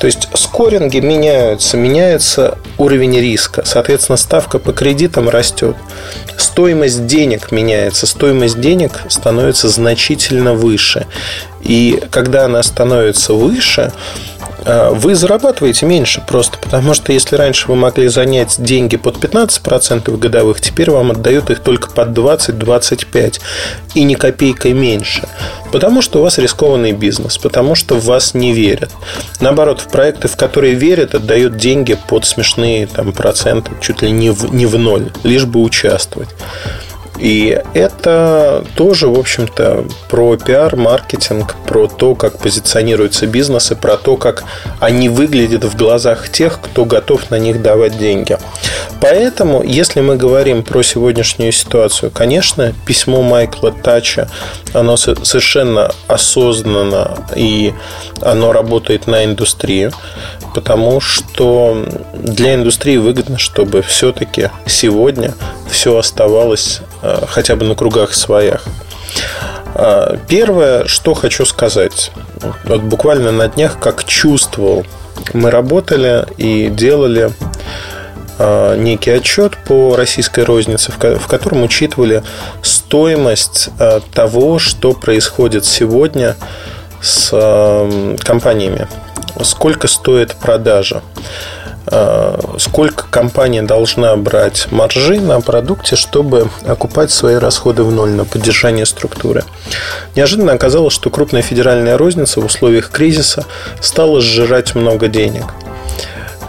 То 0.00 0.06
есть, 0.06 0.28
скоринги 0.34 0.98
меняются, 0.98 1.76
меняется 1.76 2.58
уровень 2.78 3.18
риска, 3.18 3.62
соответственно, 3.64 4.16
ставка 4.16 4.60
по 4.60 4.72
кредитам 4.72 5.28
растет, 5.28 5.76
стоимость 6.36 7.06
денег 7.06 7.50
меняется, 7.50 8.06
стоимость 8.06 8.60
денег 8.60 9.00
становится 9.08 9.68
значительно 9.68 10.54
выше. 10.54 11.06
И 11.66 12.00
когда 12.10 12.44
она 12.44 12.62
становится 12.62 13.32
выше, 13.32 13.92
а, 14.64 14.92
вы 14.92 15.14
зарабатываете 15.14 15.84
меньше 15.86 16.22
просто, 16.26 16.58
потому 16.58 16.94
что 16.94 17.12
если 17.12 17.34
раньше 17.36 17.68
вы 17.68 17.76
могли 17.76 18.06
занять 18.08 18.56
деньги 18.58 18.96
под 18.96 19.18
15% 19.18 20.16
годовых, 20.16 20.60
теперь 20.60 20.90
вам 20.90 21.10
отдают 21.10 21.50
их 21.50 21.60
только 21.60 21.90
под 21.90 22.10
20-25% 22.10 23.40
и 23.94 24.04
ни 24.04 24.14
копейкой 24.14 24.72
меньше. 24.72 25.28
Потому 25.72 26.02
что 26.02 26.20
у 26.20 26.22
вас 26.22 26.38
рискованный 26.38 26.92
бизнес, 26.92 27.36
потому 27.38 27.74
что 27.74 27.96
в 27.96 28.04
вас 28.04 28.34
не 28.34 28.52
верят. 28.52 28.90
Наоборот, 29.40 29.80
в 29.80 29.88
проекты, 29.88 30.28
в 30.28 30.36
которые 30.36 30.74
верят, 30.74 31.14
отдают 31.14 31.56
деньги 31.56 31.98
под 32.08 32.24
смешные 32.26 32.86
там, 32.86 33.12
проценты, 33.12 33.72
чуть 33.80 34.02
ли 34.02 34.10
не 34.10 34.30
в, 34.30 34.54
не 34.54 34.66
в 34.66 34.78
ноль, 34.78 35.10
лишь 35.24 35.44
бы 35.44 35.60
участвовать. 35.60 36.28
И 37.18 37.60
это 37.74 38.64
тоже, 38.76 39.08
в 39.08 39.18
общем-то, 39.18 39.84
про 40.08 40.36
пиар, 40.36 40.76
маркетинг, 40.76 41.56
про 41.66 41.86
то, 41.86 42.14
как 42.14 42.38
позиционируются 42.38 43.26
бизнесы, 43.26 43.74
про 43.74 43.96
то, 43.96 44.16
как 44.16 44.44
они 44.80 45.08
выглядят 45.08 45.64
в 45.64 45.76
глазах 45.76 46.28
тех, 46.28 46.60
кто 46.60 46.84
готов 46.84 47.30
на 47.30 47.38
них 47.38 47.62
давать 47.62 47.98
деньги. 47.98 48.38
Поэтому, 49.00 49.62
если 49.62 50.00
мы 50.00 50.16
говорим 50.16 50.62
про 50.62 50.82
сегодняшнюю 50.82 51.52
ситуацию, 51.52 52.10
конечно, 52.10 52.74
письмо 52.86 53.22
Майкла 53.22 53.72
Тача, 53.72 54.28
оно 54.72 54.96
совершенно 54.96 55.92
осознанно 56.08 57.18
и 57.34 57.72
оно 58.20 58.52
работает 58.52 59.06
на 59.06 59.24
индустрию, 59.24 59.92
потому 60.54 61.00
что 61.00 61.84
для 62.14 62.54
индустрии 62.54 62.96
выгодно, 62.96 63.38
чтобы 63.38 63.82
все-таки 63.82 64.50
сегодня 64.66 65.34
все 65.70 65.96
оставалось 65.98 66.80
хотя 67.28 67.56
бы 67.56 67.64
на 67.64 67.74
кругах 67.74 68.14
своях. 68.14 68.64
А, 69.74 70.16
первое, 70.28 70.86
что 70.86 71.14
хочу 71.14 71.44
сказать. 71.44 72.10
Вот 72.64 72.82
буквально 72.82 73.32
на 73.32 73.48
днях, 73.48 73.78
как 73.78 74.04
чувствовал, 74.04 74.86
мы 75.32 75.50
работали 75.50 76.26
и 76.38 76.68
делали 76.68 77.32
а, 78.38 78.74
некий 78.76 79.10
отчет 79.10 79.56
по 79.66 79.96
российской 79.96 80.44
рознице, 80.44 80.92
в 80.92 81.26
котором 81.26 81.62
учитывали 81.62 82.22
стоимость 82.62 83.70
того, 84.14 84.58
что 84.58 84.92
происходит 84.94 85.64
сегодня 85.64 86.36
с 87.02 87.30
компаниями. 88.24 88.88
Сколько 89.42 89.86
стоит 89.86 90.34
продажа. 90.36 91.02
Э, 91.88 92.36
сколько 92.58 93.06
компания 93.08 93.62
должна 93.62 94.16
брать 94.16 94.68
маржи 94.72 95.20
на 95.20 95.40
продукте, 95.40 95.94
чтобы 95.94 96.50
окупать 96.66 97.10
свои 97.10 97.36
расходы 97.36 97.84
в 97.84 97.92
ноль 97.92 98.10
на 98.10 98.24
поддержание 98.24 98.86
структуры. 98.86 99.44
Неожиданно 100.16 100.52
оказалось, 100.52 100.94
что 100.94 101.10
крупная 101.10 101.42
федеральная 101.42 101.96
розница 101.96 102.40
в 102.40 102.44
условиях 102.44 102.90
кризиса 102.90 103.44
стала 103.80 104.20
сжирать 104.20 104.74
много 104.74 105.08
денег. 105.08 105.44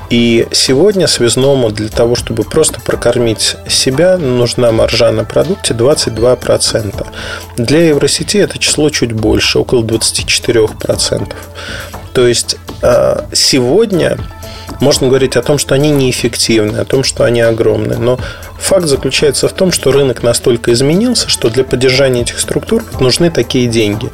И 0.10 0.48
сегодня 0.54 1.06
связному 1.06 1.70
для 1.70 1.90
того, 1.90 2.16
чтобы 2.16 2.44
просто 2.44 2.80
прокормить 2.80 3.58
себя, 3.68 4.18
нужна 4.18 4.72
маржа 4.72 5.12
на 5.12 5.26
продукте 5.26 5.74
22%. 5.74 7.06
Для 7.58 7.90
Евросети 7.90 8.38
это 8.38 8.58
число 8.58 8.90
чуть 8.90 9.12
больше, 9.12 9.60
около 9.60 9.84
24%. 9.84 11.34
То 12.18 12.26
есть 12.26 12.58
э, 12.82 13.26
сегодня 13.32 14.18
можно 14.80 15.08
говорить 15.08 15.36
о 15.36 15.44
том, 15.44 15.60
что 15.60 15.76
они 15.76 15.92
неэффективны, 15.92 16.78
о 16.78 16.84
том, 16.84 17.04
что 17.04 17.26
они 17.26 17.42
огромны. 17.42 17.96
Но 17.98 18.18
факт 18.58 18.88
заключается 18.88 19.48
в 19.48 19.54
том, 19.54 19.72
что 19.72 19.92
рынок 19.92 20.24
настолько 20.24 20.74
изменился, 20.74 21.30
что 21.30 21.52
для 21.52 21.64
поддержания 21.64 22.22
этих 22.22 22.40
структур 22.40 22.84
нужны 23.00 23.30
такие 23.30 23.68
деньги. 23.68 24.10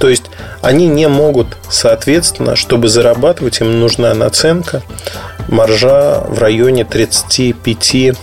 То 0.00 0.08
есть 0.08 0.24
они 0.62 0.88
не 0.88 1.06
могут, 1.06 1.56
соответственно, 1.70 2.56
чтобы 2.56 2.88
зарабатывать, 2.88 3.60
им 3.60 3.78
нужна 3.78 4.12
наценка, 4.14 4.82
маржа 5.46 6.24
в 6.26 6.40
районе 6.40 6.84
35 6.84 8.16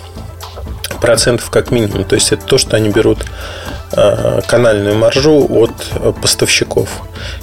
процентов 1.00 1.50
как 1.51 1.72
минимум. 1.72 2.03
То 2.03 2.15
есть 2.15 2.34
это 2.34 2.45
то, 2.45 2.57
что 2.57 2.75
они 2.75 2.89
берут 2.89 3.19
канальную 4.47 4.95
маржу 4.95 5.47
от 5.49 5.71
поставщиков. 6.21 6.89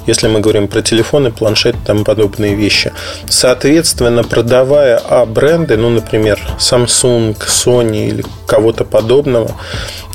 Если 0.06 0.28
мы 0.28 0.40
говорим 0.40 0.68
про 0.68 0.82
телефоны, 0.82 1.30
планшеты 1.30 1.78
и 1.78 1.86
тому 1.86 2.04
подобные 2.04 2.54
вещи. 2.54 2.92
Соответственно, 3.28 4.24
продавая 4.24 5.00
А-бренды, 5.08 5.76
ну, 5.76 5.90
например, 5.90 6.40
Samsung, 6.58 7.36
Sony 7.38 8.08
или 8.08 8.24
кого-то 8.46 8.84
подобного, 8.84 9.52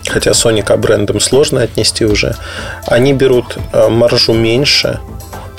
хотя 0.07 0.31
Sony 0.31 0.63
к 0.63 0.77
брендам 0.77 1.19
сложно 1.19 1.61
отнести 1.61 2.05
уже, 2.05 2.35
они 2.85 3.13
берут 3.13 3.57
э, 3.73 3.87
маржу 3.89 4.33
меньше, 4.33 4.99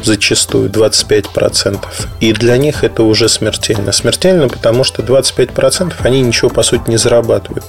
зачастую 0.02 0.70
25%. 0.70 1.78
И 2.20 2.32
для 2.32 2.56
них 2.56 2.84
это 2.84 3.02
уже 3.02 3.28
смертельно. 3.28 3.92
Смертельно, 3.92 4.48
потому 4.48 4.84
что 4.84 5.02
25% 5.02 5.94
они 6.02 6.20
ничего, 6.20 6.50
по 6.50 6.62
сути, 6.62 6.82
не 6.88 6.96
зарабатывают. 6.96 7.64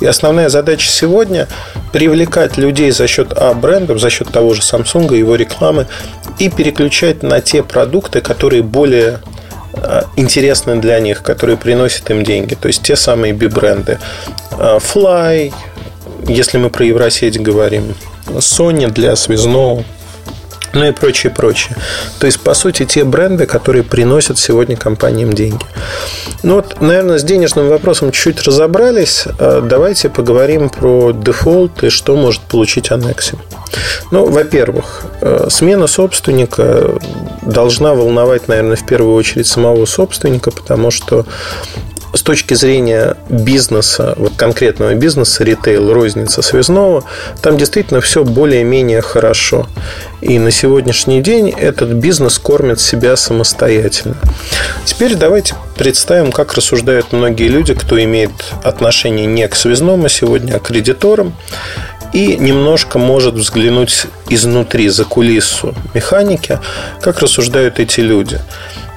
И 0.00 0.06
основная 0.06 0.48
задача 0.48 0.88
сегодня– 0.88 1.48
привлекать 1.92 2.56
людей 2.56 2.90
за 2.90 3.06
счет 3.06 3.32
А 3.36 3.54
брендов, 3.54 4.00
за 4.00 4.10
счет 4.10 4.28
того 4.30 4.54
же 4.54 4.62
Samsung, 4.62 5.16
его 5.16 5.36
рекламы, 5.36 5.86
и 6.38 6.48
переключать 6.48 7.22
на 7.22 7.40
те 7.40 7.62
продукты, 7.62 8.20
которые 8.20 8.62
более 8.62 9.20
а, 9.74 10.06
интересны 10.16 10.76
для 10.76 10.98
них, 11.00 11.22
которые 11.22 11.56
приносят 11.56 12.10
им 12.10 12.24
деньги. 12.24 12.54
То 12.54 12.68
есть 12.68 12.82
те 12.82 12.96
самые 12.96 13.32
би-бренды. 13.32 13.98
А, 14.52 14.78
Fly, 14.78 15.52
если 16.26 16.58
мы 16.58 16.70
про 16.70 16.84
Евросеть 16.84 17.40
говорим, 17.40 17.94
Sony 18.26 18.90
для 18.90 19.16
связного, 19.16 19.84
ну 20.74 20.86
и 20.86 20.92
прочее, 20.92 21.32
прочее. 21.32 21.76
То 22.18 22.26
есть, 22.26 22.40
по 22.40 22.54
сути, 22.54 22.84
те 22.84 23.04
бренды, 23.04 23.46
которые 23.46 23.82
приносят 23.82 24.38
сегодня 24.38 24.76
компаниям 24.76 25.32
деньги. 25.32 25.64
Ну 26.42 26.56
вот, 26.56 26.80
наверное, 26.80 27.18
с 27.18 27.24
денежным 27.24 27.68
вопросом 27.68 28.12
чуть-чуть 28.12 28.42
разобрались. 28.42 29.24
А 29.38 29.60
давайте 29.60 30.08
поговорим 30.08 30.68
про 30.68 31.12
дефолт 31.12 31.84
и 31.84 31.90
что 31.90 32.16
может 32.16 32.42
получить 32.42 32.90
Анексим. 32.90 33.38
Ну, 34.10 34.26
во-первых, 34.26 35.04
э, 35.20 35.46
смена 35.50 35.86
собственника 35.86 36.98
должна 37.42 37.94
волновать, 37.94 38.48
наверное, 38.48 38.76
в 38.76 38.86
первую 38.86 39.14
очередь 39.14 39.46
самого 39.46 39.84
собственника, 39.86 40.50
потому 40.50 40.90
что 40.90 41.26
с 42.14 42.22
точки 42.22 42.54
зрения 42.54 43.16
бизнеса, 43.28 44.14
вот 44.16 44.34
конкретного 44.36 44.94
бизнеса, 44.94 45.44
ритейл, 45.44 45.92
розница, 45.92 46.42
связного, 46.42 47.04
там 47.42 47.56
действительно 47.56 48.00
все 48.00 48.24
более-менее 48.24 49.00
хорошо. 49.00 49.66
И 50.20 50.38
на 50.38 50.50
сегодняшний 50.50 51.20
день 51.20 51.50
этот 51.50 51.90
бизнес 51.90 52.38
кормит 52.38 52.80
себя 52.80 53.16
самостоятельно. 53.16 54.16
Теперь 54.84 55.16
давайте 55.16 55.54
представим, 55.76 56.32
как 56.32 56.54
рассуждают 56.54 57.12
многие 57.12 57.48
люди, 57.48 57.74
кто 57.74 58.02
имеет 58.02 58.30
отношение 58.62 59.26
не 59.26 59.46
к 59.48 59.56
связному 59.56 60.08
сегодня, 60.08 60.54
а 60.54 60.60
к 60.60 60.68
кредиторам 60.68 61.34
и 62.12 62.36
немножко 62.36 62.98
может 63.00 63.34
взглянуть 63.34 64.06
изнутри, 64.28 64.88
за 64.88 65.04
кулису 65.04 65.74
механики, 65.94 66.60
как 67.00 67.18
рассуждают 67.18 67.80
эти 67.80 68.00
люди. 68.00 68.40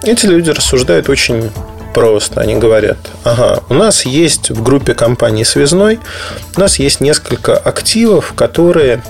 Эти 0.03 0.27
люди 0.27 0.51
рассуждают 0.51 1.09
очень 1.09 1.49
просто. 1.97 2.41
Они 2.41 2.55
говорят, 2.55 2.97
ага, 3.23 3.63
у 3.69 3.73
нас 3.73 4.05
есть 4.05 4.51
в 4.51 4.61
группе 4.61 4.93
компании 4.93 5.43
«Связной», 5.43 5.99
у 6.55 6.59
нас 6.59 6.77
есть 6.77 7.01
несколько 7.01 7.57
активов, 7.57 8.33
которые, 8.35 9.01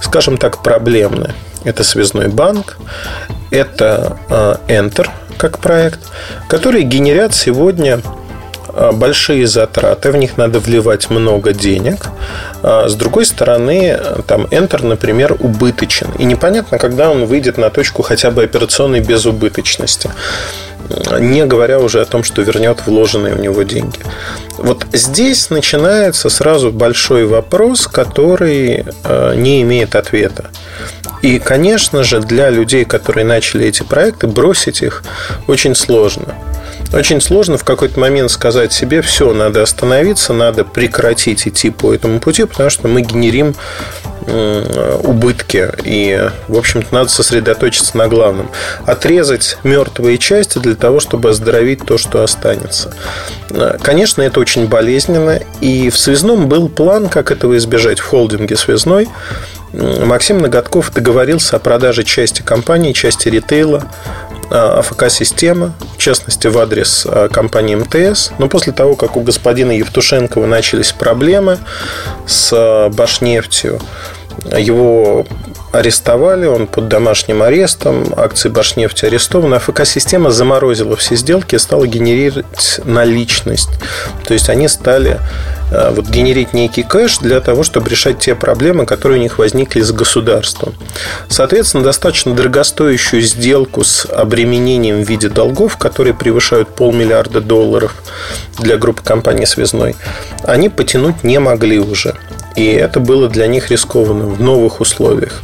скажем 0.00 0.38
так, 0.38 0.62
проблемны. 0.62 1.34
Это 1.64 1.82
«Связной 1.82 2.28
банк», 2.28 2.78
это 3.50 4.16
а, 4.30 4.60
Enter 4.68 5.08
как 5.38 5.58
проект, 5.58 5.98
которые 6.48 6.84
генерят 6.84 7.34
сегодня 7.34 8.00
а, 8.68 8.92
большие 8.92 9.48
затраты, 9.48 10.12
в 10.12 10.16
них 10.16 10.36
надо 10.36 10.60
вливать 10.60 11.10
много 11.10 11.52
денег. 11.52 12.10
А 12.62 12.88
с 12.88 12.94
другой 12.94 13.24
стороны, 13.24 13.98
там 14.28 14.44
Enter, 14.44 14.86
например, 14.86 15.36
убыточен. 15.40 16.12
И 16.20 16.24
непонятно, 16.24 16.78
когда 16.78 17.10
он 17.10 17.26
выйдет 17.26 17.58
на 17.58 17.70
точку 17.70 18.02
хотя 18.02 18.30
бы 18.30 18.44
операционной 18.44 19.00
безубыточности 19.00 20.10
не 21.18 21.44
говоря 21.46 21.78
уже 21.78 22.00
о 22.00 22.04
том, 22.04 22.24
что 22.24 22.42
вернет 22.42 22.86
вложенные 22.86 23.34
в 23.34 23.40
него 23.40 23.62
деньги. 23.62 23.98
Вот 24.58 24.86
здесь 24.92 25.50
начинается 25.50 26.28
сразу 26.28 26.70
большой 26.70 27.26
вопрос, 27.26 27.86
который 27.86 28.84
э, 29.04 29.34
не 29.36 29.62
имеет 29.62 29.94
ответа. 29.94 30.50
И, 31.22 31.38
конечно 31.38 32.04
же, 32.04 32.20
для 32.20 32.50
людей, 32.50 32.84
которые 32.84 33.24
начали 33.24 33.66
эти 33.66 33.82
проекты, 33.82 34.26
бросить 34.26 34.82
их 34.82 35.02
очень 35.46 35.74
сложно. 35.74 36.34
Очень 36.92 37.20
сложно 37.20 37.58
в 37.58 37.64
какой-то 37.64 37.98
момент 37.98 38.30
сказать 38.30 38.72
себе, 38.72 39.02
все, 39.02 39.32
надо 39.32 39.62
остановиться, 39.62 40.32
надо 40.32 40.64
прекратить 40.64 41.46
идти 41.48 41.70
по 41.70 41.92
этому 41.92 42.20
пути, 42.20 42.44
потому 42.44 42.70
что 42.70 42.88
мы 42.88 43.02
генерим 43.02 43.54
убытки. 44.26 45.70
И, 45.84 46.28
в 46.48 46.56
общем-то, 46.56 46.94
надо 46.94 47.08
сосредоточиться 47.10 47.96
на 47.96 48.08
главном. 48.08 48.50
Отрезать 48.84 49.58
мертвые 49.62 50.18
части 50.18 50.58
для 50.58 50.74
того, 50.74 51.00
чтобы 51.00 51.30
оздоровить 51.30 51.84
то, 51.84 51.98
что 51.98 52.22
останется. 52.22 52.94
Конечно, 53.82 54.22
это 54.22 54.40
очень 54.40 54.66
болезненно. 54.66 55.40
И 55.60 55.90
в 55.90 55.98
связном 55.98 56.48
был 56.48 56.68
план, 56.68 57.08
как 57.08 57.30
этого 57.30 57.56
избежать 57.56 58.00
в 58.00 58.04
холдинге 58.04 58.56
связной. 58.56 59.08
Максим 59.72 60.38
Ноготков 60.38 60.92
договорился 60.92 61.56
о 61.56 61.58
продаже 61.58 62.02
части 62.04 62.40
компании, 62.40 62.92
части 62.92 63.28
ритейла 63.28 63.84
а, 64.48 64.78
АФК-система, 64.78 65.74
в 65.96 65.98
частности, 65.98 66.46
в 66.46 66.58
адрес 66.58 67.06
компании 67.32 67.74
МТС. 67.74 68.30
Но 68.38 68.48
после 68.48 68.72
того, 68.72 68.96
как 68.96 69.16
у 69.16 69.20
господина 69.20 69.72
Евтушенкова 69.72 70.46
начались 70.46 70.92
проблемы 70.92 71.58
с 72.26 72.88
Башнефтью, 72.94 73.80
его 74.56 75.26
арестовали, 75.72 76.46
он 76.46 76.66
под 76.66 76.88
домашним 76.88 77.42
арестом, 77.42 78.06
акции 78.16 78.48
Башнефти 78.48 79.04
арестованы. 79.06 79.56
АФК-система 79.56 80.30
заморозила 80.30 80.96
все 80.96 81.16
сделки 81.16 81.54
и 81.54 81.58
стала 81.58 81.86
генерировать 81.86 82.80
наличность. 82.84 83.70
То 84.26 84.34
есть 84.34 84.48
они 84.48 84.68
стали 84.68 85.20
Э, 85.70 85.90
вот 85.90 86.06
генерить 86.08 86.52
некий 86.52 86.82
кэш 86.82 87.18
для 87.18 87.40
того, 87.40 87.62
чтобы 87.62 87.88
решать 87.90 88.18
те 88.18 88.34
проблемы, 88.34 88.86
которые 88.86 89.18
у 89.18 89.22
них 89.22 89.38
возникли 89.38 89.80
с 89.80 89.92
государством. 89.92 90.74
Соответственно, 91.28 91.82
достаточно 91.82 92.34
дорогостоящую 92.34 93.22
сделку 93.22 93.82
с 93.82 94.06
обременением 94.06 95.02
в 95.02 95.08
виде 95.08 95.28
долгов, 95.28 95.76
которые 95.76 96.14
превышают 96.14 96.68
полмиллиарда 96.68 97.40
долларов 97.40 97.94
для 98.58 98.76
группы 98.76 99.02
компании 99.02 99.44
«Связной», 99.44 99.96
они 100.44 100.68
потянуть 100.68 101.24
не 101.24 101.40
могли 101.40 101.78
уже. 101.78 102.14
И 102.56 102.72
это 102.72 103.00
было 103.00 103.28
для 103.28 103.46
них 103.46 103.70
рискованно 103.70 104.26
в 104.26 104.40
новых 104.40 104.80
условиях. 104.80 105.42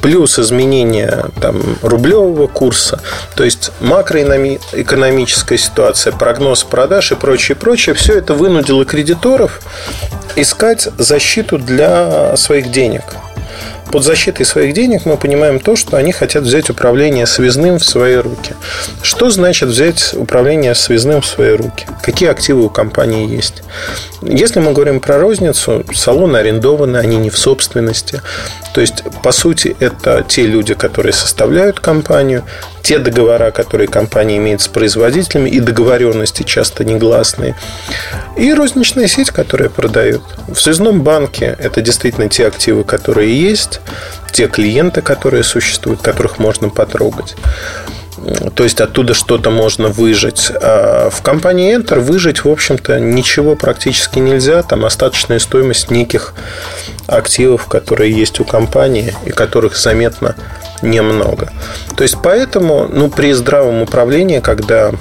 Плюс 0.00 0.38
изменение 0.38 1.26
там, 1.40 1.60
рублевого 1.82 2.46
курса, 2.46 3.00
то 3.36 3.44
есть 3.44 3.70
макроэкономическая 3.80 5.58
ситуация, 5.58 6.12
прогноз 6.12 6.64
продаж 6.64 7.12
и 7.12 7.14
прочее, 7.14 7.56
прочее, 7.56 7.94
все 7.94 8.18
это 8.18 8.34
вынудило 8.34 8.84
кредиторов 8.84 9.60
искать 10.36 10.88
защиту 10.98 11.58
для 11.58 12.36
своих 12.36 12.70
денег. 12.70 13.02
Под 13.92 14.04
защитой 14.04 14.44
своих 14.44 14.72
денег 14.72 15.04
мы 15.04 15.18
понимаем 15.18 15.60
то, 15.60 15.76
что 15.76 15.98
они 15.98 16.12
хотят 16.12 16.44
взять 16.44 16.70
управление 16.70 17.26
связным 17.26 17.78
в 17.78 17.84
свои 17.84 18.16
руки. 18.16 18.54
Что 19.02 19.28
значит 19.28 19.68
взять 19.68 20.14
управление 20.14 20.74
связным 20.74 21.20
в 21.20 21.26
свои 21.26 21.50
руки? 21.50 21.86
Какие 22.02 22.30
активы 22.30 22.64
у 22.64 22.70
компании 22.70 23.28
есть? 23.28 23.62
Если 24.22 24.60
мы 24.60 24.72
говорим 24.72 24.98
про 24.98 25.18
розницу, 25.18 25.84
салоны 25.92 26.38
арендованы, 26.38 26.96
они 26.96 27.18
не 27.18 27.28
в 27.28 27.36
собственности. 27.36 28.22
То 28.72 28.80
есть, 28.80 29.04
по 29.22 29.30
сути, 29.30 29.76
это 29.78 30.24
те 30.26 30.46
люди, 30.46 30.72
которые 30.72 31.12
составляют 31.12 31.78
компанию, 31.78 32.44
те 32.82 32.98
договора, 32.98 33.50
которые 33.50 33.88
компания 33.88 34.38
имеет 34.38 34.60
с 34.60 34.68
производителями, 34.68 35.50
и 35.50 35.60
договоренности 35.60 36.42
часто 36.42 36.84
негласные, 36.84 37.56
и 38.36 38.52
розничная 38.54 39.06
сеть, 39.06 39.30
которая 39.30 39.68
продает. 39.68 40.22
В 40.48 40.56
связном 40.56 41.02
банке 41.02 41.56
это 41.58 41.80
действительно 41.80 42.28
те 42.28 42.46
активы, 42.46 42.84
которые 42.84 43.38
есть, 43.38 43.80
те 44.32 44.48
клиенты, 44.48 45.02
которые 45.02 45.42
существуют, 45.42 46.00
которых 46.02 46.38
можно 46.38 46.68
потрогать. 46.68 47.36
То 48.54 48.64
есть 48.64 48.80
оттуда 48.80 49.14
что-то 49.14 49.50
можно 49.50 49.88
выжить. 49.88 50.52
А 50.62 51.10
в 51.10 51.22
компании 51.22 51.76
Enter 51.76 51.98
выжить, 51.98 52.44
в 52.44 52.48
общем-то, 52.48 53.00
ничего 53.00 53.56
практически 53.56 54.18
нельзя. 54.18 54.62
Там 54.62 54.84
остаточная 54.84 55.38
стоимость 55.38 55.90
неких 55.90 56.34
активов, 57.06 57.66
которые 57.66 58.12
есть 58.12 58.38
у 58.40 58.44
компании 58.44 59.14
и 59.24 59.30
которых 59.30 59.76
заметно 59.76 60.36
немного. 60.82 61.52
То 61.96 62.02
есть 62.02 62.16
поэтому 62.22 62.88
ну, 62.88 63.08
при 63.08 63.32
здравом 63.32 63.82
управлении, 63.82 64.40
когда 64.40 64.92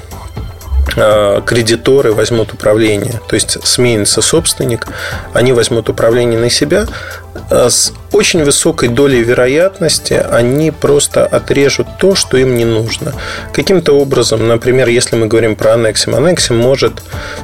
Э, 0.95 1.41
кредиторы 1.45 2.11
возьмут 2.11 2.53
управление, 2.53 3.21
то 3.29 3.35
есть 3.35 3.65
сменится 3.65 4.21
собственник, 4.21 4.87
они 5.33 5.53
возьмут 5.53 5.87
управление 5.87 6.37
на 6.37 6.49
себя, 6.49 6.85
с 7.49 7.93
очень 8.11 8.43
высокой 8.43 8.89
долей 8.89 9.23
вероятности 9.23 10.13
они 10.13 10.71
просто 10.71 11.25
отрежут 11.25 11.87
то, 11.97 12.15
что 12.15 12.37
им 12.37 12.55
не 12.55 12.65
нужно. 12.65 13.13
Каким-то 13.53 13.93
образом, 13.93 14.47
например, 14.47 14.89
если 14.89 15.15
мы 15.15 15.27
говорим 15.27 15.55
про 15.55 15.73
Анексим, 15.73 16.15
Анексим 16.15 16.57
может 16.57 17.01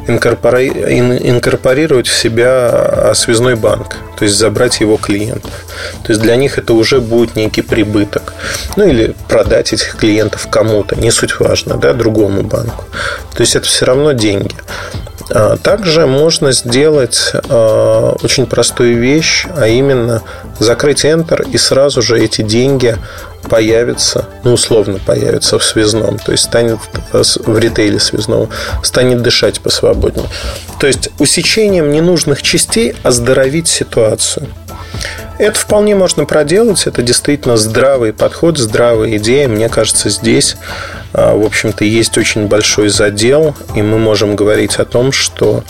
инкорпорировать 0.08 2.08
в 2.08 2.18
себя 2.18 3.14
связной 3.16 3.56
банк, 3.56 3.96
то 4.18 4.26
есть 4.26 4.38
забрать 4.38 4.82
его 4.82 4.98
клиентов. 4.98 5.52
То 6.04 6.12
есть 6.12 6.22
для 6.22 6.36
них 6.36 6.58
это 6.58 6.74
уже 6.74 7.00
будет 7.00 7.36
некий 7.36 7.62
прибыток. 7.62 8.34
Ну 8.76 8.88
или 8.88 9.16
продать 9.30 9.74
этих 9.74 9.96
клиентов 9.96 10.48
кому-то, 10.50 10.96
не 10.96 11.12
суть 11.12 11.40
важно, 11.40 11.78
да, 11.78 11.94
другому 11.94 12.44
банку. 12.44 12.86
То 13.34 13.42
есть 13.42 13.56
это 13.56 13.68
все 13.68 13.86
равно 13.86 14.12
деньги. 14.12 14.56
А, 15.30 15.58
также 15.58 16.06
можно 16.06 16.52
сделать 16.52 17.32
а, 17.50 18.16
очень 18.24 18.46
простую 18.46 19.00
вещь, 19.00 19.46
а 19.56 19.68
именно 19.68 20.22
закрыть 20.60 21.06
Enter 21.06 21.50
и 21.50 21.58
сразу 21.58 22.02
же 22.02 22.20
эти 22.20 22.42
деньги 22.42 22.98
появятся, 23.50 24.28
ну, 24.44 24.54
условно 24.54 25.00
появятся 25.06 25.58
в 25.58 25.64
связном, 25.64 26.20
то 26.20 26.32
есть 26.32 26.46
станет 26.46 26.80
в 27.12 27.58
ритейле 27.58 28.00
связного, 28.00 28.50
станет 28.84 29.22
дышать 29.22 29.62
посвободнее. 29.62 30.28
То 30.80 30.88
есть 30.88 31.10
усечением 31.20 31.92
ненужных 31.92 32.42
частей 32.42 32.96
оздоровить 33.04 33.68
ситуацию. 33.68 34.48
Это 35.38 35.60
вполне 35.60 35.96
можно 35.96 36.26
проделать. 36.26 36.88
Это 36.88 37.02
действительно 37.02 37.58
здравый 37.58 38.14
подход, 38.14 38.58
здравая 38.58 39.18
идея. 39.18 39.48
Мне 39.48 39.70
кажется, 39.70 40.10
здесь, 40.10 40.58
а, 41.14 41.36
в 41.36 41.46
общем-то, 41.46 41.86
есть 41.86 42.18
очень 42.18 42.48
большой 42.48 42.90
задел, 42.90 43.56
и 43.76 43.82
мы 43.82 44.00
можем 44.00 44.36
говорить 44.36 44.78
о 44.78 44.86
том, 44.86 45.12
что, 45.12 45.64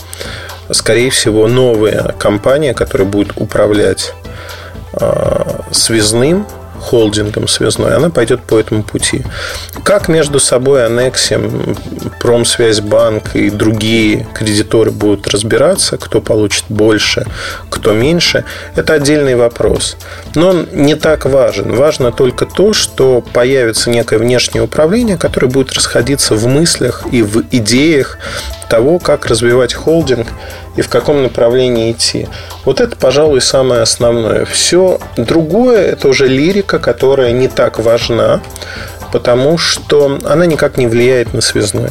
скорее 0.70 1.10
всего, 1.10 1.46
новая 1.48 2.14
компания, 2.18 2.72
которая 2.72 3.06
будет 3.06 3.32
управлять 3.36 4.14
а, 4.94 5.64
связным, 5.70 6.46
холдингом 6.80 7.48
связной, 7.48 7.94
она 7.94 8.10
пойдет 8.10 8.42
по 8.42 8.58
этому 8.58 8.82
пути. 8.82 9.24
Как 9.84 10.08
между 10.08 10.40
собой 10.40 10.86
Анексим, 10.86 11.76
Промсвязьбанк 12.20 13.34
и 13.34 13.50
другие 13.50 14.26
кредиторы 14.34 14.90
будут 14.90 15.28
разбираться, 15.28 15.96
кто 15.96 16.20
получит 16.20 16.64
больше, 16.68 17.26
кто 17.70 17.92
меньше, 17.92 18.44
это 18.74 18.94
отдельный 18.94 19.36
вопрос. 19.36 19.96
Но 20.34 20.48
он 20.48 20.68
не 20.72 20.94
так 20.94 21.24
важен. 21.24 21.74
Важно 21.74 22.12
только 22.12 22.46
то, 22.46 22.72
что 22.72 23.20
появится 23.20 23.90
некое 23.90 24.18
внешнее 24.18 24.62
управление, 24.62 25.16
которое 25.16 25.48
будет 25.48 25.72
расходиться 25.72 26.34
в 26.34 26.46
мыслях 26.46 27.04
и 27.10 27.22
в 27.22 27.42
идеях 27.50 28.18
того, 28.68 28.98
как 28.98 29.26
развивать 29.26 29.74
холдинг 29.74 30.28
и 30.76 30.82
в 30.82 30.88
каком 30.88 31.22
направлении 31.22 31.92
идти. 31.92 32.28
Вот 32.64 32.80
это, 32.80 32.96
пожалуй, 32.96 33.40
самое 33.40 33.82
основное. 33.82 34.44
Все 34.44 35.00
другое– 35.16 35.86
это 35.92 36.08
уже 36.08 36.26
лирика, 36.28 36.78
которая 36.78 37.32
не 37.32 37.48
так 37.48 37.78
важна, 37.78 38.40
потому 39.12 39.58
что 39.58 40.18
она 40.24 40.46
никак 40.46 40.76
не 40.76 40.86
влияет 40.86 41.34
на 41.34 41.40
связной. 41.40 41.90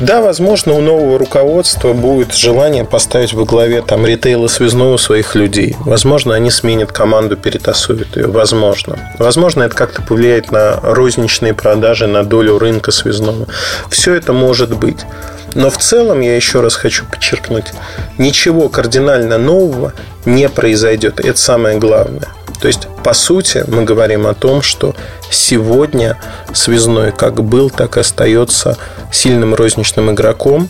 Да, 0.00 0.22
возможно, 0.22 0.72
у 0.72 0.80
нового 0.80 1.18
руководства 1.18 1.92
будет 1.92 2.34
желание 2.34 2.86
поставить 2.86 3.34
во 3.34 3.44
главе 3.44 3.82
там 3.82 4.06
ритейла 4.06 4.46
связного 4.46 4.96
своих 4.96 5.34
людей. 5.34 5.76
Возможно, 5.80 6.34
они 6.34 6.50
сменят 6.50 6.90
команду, 6.90 7.36
перетасуют 7.36 8.16
ее. 8.16 8.26
Возможно. 8.28 8.98
Возможно, 9.18 9.64
это 9.64 9.76
как-то 9.76 10.00
повлияет 10.00 10.52
на 10.52 10.80
розничные 10.82 11.52
продажи, 11.52 12.06
на 12.06 12.24
долю 12.24 12.58
рынка 12.58 12.92
связного. 12.92 13.46
Все 13.90 14.14
это 14.14 14.32
может 14.32 14.74
быть. 14.74 15.04
Но 15.54 15.68
в 15.68 15.76
целом, 15.76 16.20
я 16.20 16.34
еще 16.34 16.62
раз 16.62 16.76
хочу 16.76 17.04
подчеркнуть, 17.04 17.72
ничего 18.16 18.70
кардинально 18.70 19.36
нового 19.36 19.92
не 20.24 20.48
произойдет. 20.48 21.20
Это 21.20 21.38
самое 21.38 21.78
главное. 21.78 22.28
То 22.60 22.68
есть, 22.68 22.88
по 23.02 23.12
сути, 23.14 23.64
мы 23.66 23.84
говорим 23.84 24.26
о 24.26 24.34
том, 24.34 24.62
что 24.62 24.94
сегодня 25.30 26.18
связной 26.52 27.10
как 27.12 27.42
был, 27.42 27.70
так 27.70 27.96
и 27.96 28.00
остается 28.00 28.76
сильным 29.12 29.54
розничным 29.54 30.10
игроком. 30.10 30.68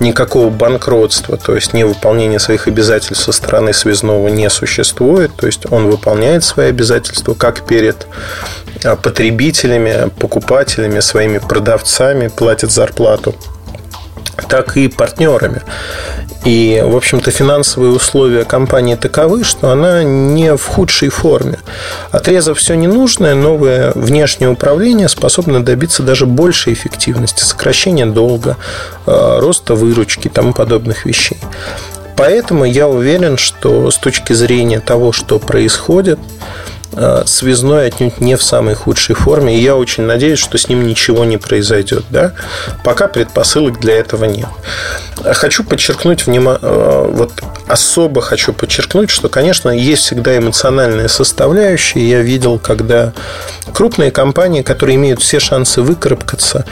Никакого 0.00 0.50
банкротства, 0.50 1.36
то 1.36 1.54
есть 1.54 1.74
невыполнения 1.74 2.38
своих 2.38 2.68
обязательств 2.68 3.24
со 3.24 3.32
стороны 3.32 3.72
связного 3.72 4.28
не 4.28 4.48
существует. 4.50 5.34
То 5.36 5.46
есть 5.46 5.70
он 5.70 5.88
выполняет 5.88 6.44
свои 6.44 6.68
обязательства 6.68 7.34
как 7.34 7.66
перед 7.66 8.06
а, 8.84 8.96
потребителями, 8.96 10.10
покупателями, 10.18 11.00
своими 11.00 11.38
продавцами, 11.38 12.28
платит 12.28 12.70
зарплату 12.70 13.34
так 14.48 14.76
и 14.76 14.88
партнерами. 14.88 15.62
И, 16.44 16.82
в 16.86 16.96
общем-то, 16.96 17.30
финансовые 17.30 17.92
условия 17.92 18.44
компании 18.44 18.94
таковы, 18.94 19.44
что 19.44 19.70
она 19.70 20.02
не 20.04 20.56
в 20.56 20.64
худшей 20.64 21.08
форме. 21.08 21.58
Отрезав 22.10 22.58
все 22.58 22.74
ненужное, 22.74 23.34
новое 23.34 23.92
внешнее 23.94 24.48
управление 24.48 25.08
способно 25.08 25.64
добиться 25.64 26.02
даже 26.02 26.26
большей 26.26 26.72
эффективности, 26.72 27.42
сокращения 27.42 28.06
долга, 28.06 28.56
э, 29.06 29.38
роста 29.40 29.74
выручки 29.74 30.28
и 30.28 30.30
тому 30.30 30.52
подобных 30.52 31.04
вещей. 31.06 31.38
Поэтому 32.16 32.64
я 32.64 32.88
уверен, 32.88 33.36
что 33.36 33.90
с 33.90 33.96
точки 33.96 34.32
зрения 34.32 34.80
того, 34.80 35.12
что 35.12 35.38
происходит, 35.38 36.18
связной 37.26 37.86
отнюдь 37.86 38.20
не 38.20 38.36
в 38.36 38.42
самой 38.42 38.74
худшей 38.74 39.14
форме. 39.14 39.56
И 39.56 39.60
я 39.60 39.76
очень 39.76 40.04
надеюсь, 40.04 40.38
что 40.38 40.58
с 40.58 40.68
ним 40.68 40.86
ничего 40.86 41.24
не 41.24 41.36
произойдет. 41.36 42.04
Да? 42.10 42.32
Пока 42.84 43.08
предпосылок 43.08 43.80
для 43.80 43.96
этого 43.96 44.24
нет. 44.24 44.48
Хочу 45.24 45.64
подчеркнуть, 45.64 46.26
внима... 46.26 46.58
Э, 46.60 47.10
вот 47.12 47.32
особо 47.68 48.20
хочу 48.20 48.52
подчеркнуть, 48.52 49.10
что, 49.10 49.28
конечно, 49.28 49.70
есть 49.70 50.02
всегда 50.02 50.36
эмоциональная 50.36 51.08
составляющая. 51.08 52.08
Я 52.08 52.20
видел, 52.22 52.58
когда 52.58 53.12
крупные 53.72 54.10
компании, 54.10 54.62
которые 54.62 54.96
имеют 54.96 55.20
все 55.20 55.38
шансы 55.38 55.82
выкарабкаться, 55.82 56.64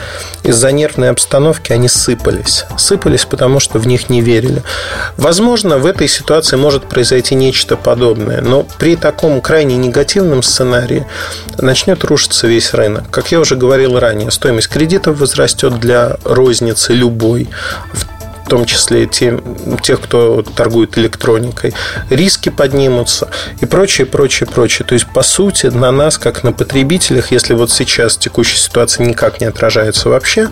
из-за 0.43 0.73
нервной 0.73 1.11
обстановки 1.11 1.73
они 1.73 1.89
сыпались. 1.89 2.65
Сыпались, 2.79 3.25
потому 3.25 3.61
что 3.61 3.79
в 3.79 3.87
них 3.87 4.09
не 4.09 4.21
верили. 4.21 4.63
Возможно, 5.17 5.79
в 5.79 5.87
этой 5.87 6.09
ситуации 6.09 6.57
может 6.57 6.89
произойти 6.89 7.35
нечто 7.35 7.77
подобное, 7.77 8.41
но 8.41 8.67
при 8.79 8.97
таком 8.97 9.41
крайне 9.41 9.77
негативном 9.77 10.43
сценарии 10.43 11.07
начнет 11.59 12.05
рушиться 12.05 12.47
весь 12.47 12.73
рынок. 12.75 13.11
Как 13.11 13.31
я 13.33 13.41
уже 13.41 13.57
говорил 13.57 13.99
ранее, 13.99 14.31
стоимость 14.31 14.69
кредитов 14.69 15.21
возрастет 15.21 15.79
для 15.79 16.17
розницы 16.25 16.93
любой, 16.93 17.49
в 17.93 18.16
в 18.47 18.49
том 18.49 18.65
числе 18.65 19.07
тем, 19.07 19.43
тех, 19.83 20.01
кто 20.01 20.41
торгует 20.43 20.97
электроникой, 20.97 21.75
риски 22.11 22.49
поднимутся 22.49 23.29
и 23.61 23.67
прочее, 23.67 24.07
прочее, 24.07 24.49
прочее. 24.49 24.87
То 24.87 24.95
есть, 24.95 25.07
по 25.13 25.25
сути, 25.25 25.67
на 25.67 25.91
нас, 25.91 26.17
как 26.17 26.45
на 26.45 26.53
потребителях, 26.53 27.33
если 27.33 27.55
вот 27.55 27.73
сейчас 27.73 28.17
текущая 28.17 28.59
ситуация 28.59 29.05
никак 29.05 29.41
не 29.41 29.49
отражается 29.49 30.11
вообще, 30.11 30.49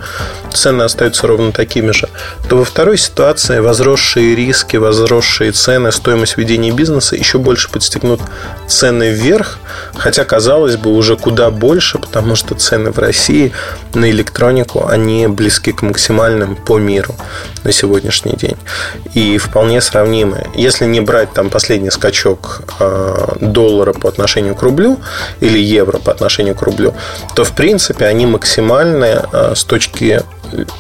цены 0.53 0.83
остаются 0.83 1.29
ровно 1.29 1.53
такими 1.53 1.93
же, 1.93 2.09
то 2.49 2.57
во 2.57 2.65
второй 2.65 2.99
ситуации 2.99 3.61
возросшие 3.61 4.35
риски, 4.35 4.77
возросшие 4.77 5.53
цены, 5.53 5.93
стоимость 5.93 6.37
ведения 6.37 6.73
бизнеса 6.73 7.15
еще 7.15 7.39
больше 7.39 7.71
подстегнут 7.71 8.21
цены 8.67 9.11
вверх, 9.11 9.61
хотя, 9.95 10.25
казалось 10.25 10.77
бы, 10.77 10.91
уже 10.91 11.17
куда 11.17 11.53
больше, 11.53 12.01
потому 12.01 12.35
что 12.35 12.57
цены 12.57 12.91
в 12.91 12.99
России 12.99 13.53
на 13.95 14.11
электронику, 14.11 14.85
они 14.89 15.29
близки 15.29 15.71
к 15.71 15.83
максимальным 15.83 16.57
по 16.57 16.79
миру 16.79 17.15
на 17.63 17.71
сегодняшний 17.85 18.33
день. 18.33 18.57
И 19.15 19.39
вполне 19.39 19.81
сравнимы. 19.81 20.47
Если 20.55 20.87
не 20.87 21.01
брать 21.01 21.33
там 21.33 21.51
последний 21.51 21.91
скачок 21.91 22.63
э, 22.81 23.37
доллара 23.41 23.93
по 23.93 24.09
отношению 24.09 24.55
к 24.55 24.63
рублю 24.63 24.99
или 25.41 25.59
евро 25.59 25.99
по 25.99 26.11
отношению 26.11 26.55
к 26.55 26.63
рублю, 26.63 26.95
то 27.35 27.45
в 27.45 27.53
принципе 27.53 28.07
они 28.07 28.27
максимальны 28.27 29.23
э, 29.33 29.55
с 29.55 29.65
точки 29.65 30.23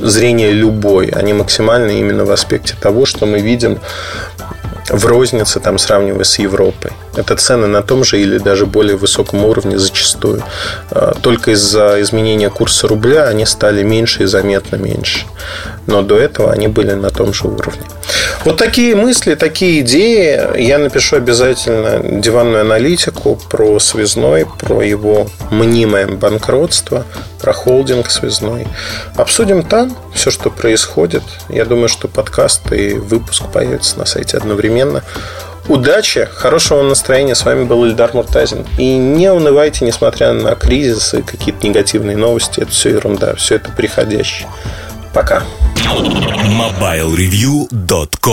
зрения 0.01 0.53
любой. 0.53 1.09
Они 1.09 1.33
максимальны 1.33 2.01
именно 2.01 2.25
в 2.25 2.31
аспекте 2.31 2.75
того, 2.81 3.07
что 3.07 3.27
мы 3.27 3.41
видим 3.41 3.79
в 4.91 5.07
рознице, 5.07 5.61
там, 5.61 5.79
сравнивая 5.79 6.25
с 6.25 6.39
Европой. 6.39 6.93
Это 7.17 7.37
цены 7.37 7.67
на 7.67 7.83
том 7.83 8.05
же 8.05 8.21
или 8.21 8.39
даже 8.39 8.67
более 8.67 8.97
высоком 8.97 9.45
уровне 9.45 9.79
зачастую. 9.79 10.43
А, 10.91 11.15
только 11.23 11.53
из-за 11.53 12.01
изменения 12.03 12.51
курса 12.51 12.87
рубля 12.87 13.29
они 13.29 13.47
стали 13.47 13.83
меньше 13.83 14.25
и 14.25 14.27
заметно 14.27 14.77
меньше. 14.77 15.27
Но 15.87 16.03
до 16.03 16.19
этого 16.19 16.53
они 16.53 16.69
были 16.69 16.93
на 16.93 17.11
том 17.11 17.33
же 17.35 17.47
уровне. 17.47 17.83
Вот 18.45 18.59
такие 18.59 18.95
мысли, 18.95 19.35
такие 19.35 19.81
идеи. 19.81 20.61
Я 20.61 20.79
напишу 20.79 21.17
обязательно 21.17 22.21
диванную 22.21 22.61
аналитику 22.61 23.39
про 23.49 23.79
связной, 23.79 24.47
про 24.47 24.83
его 24.83 25.29
мнимое 25.51 26.07
банкротство, 26.07 27.05
про 27.41 27.53
холдинг 27.53 28.11
связной. 28.11 28.67
Обсудим 29.17 29.63
там 29.63 29.97
все, 30.15 30.31
что 30.31 30.51
происходит. 30.51 31.23
Я 31.49 31.65
думаю, 31.65 31.89
что 31.89 32.07
подкаст 32.09 32.71
и 32.73 32.95
выпуск 32.95 33.45
появится 33.53 33.99
на 33.99 34.05
сайте 34.05 34.37
одновременно. 34.37 35.03
Удачи, 35.67 36.29
хорошего 36.31 36.83
настроения. 36.83 37.35
С 37.35 37.47
вами 37.47 37.65
был 37.65 37.87
Ильдар 37.87 38.13
Муртазин. 38.13 38.67
И 38.77 38.97
не 38.97 39.33
унывайте, 39.33 39.87
несмотря 39.87 40.35
на 40.35 40.55
кризисы, 40.55 41.23
какие-то 41.23 41.67
негативные 41.67 42.19
новости. 42.19 42.61
Это 42.61 42.71
все 42.71 42.91
ерунда, 42.91 43.35
все 43.37 43.55
это 43.55 43.71
приходящее. 43.73 44.49
Пока. 45.15 45.43
MobileReview.com 46.59 48.33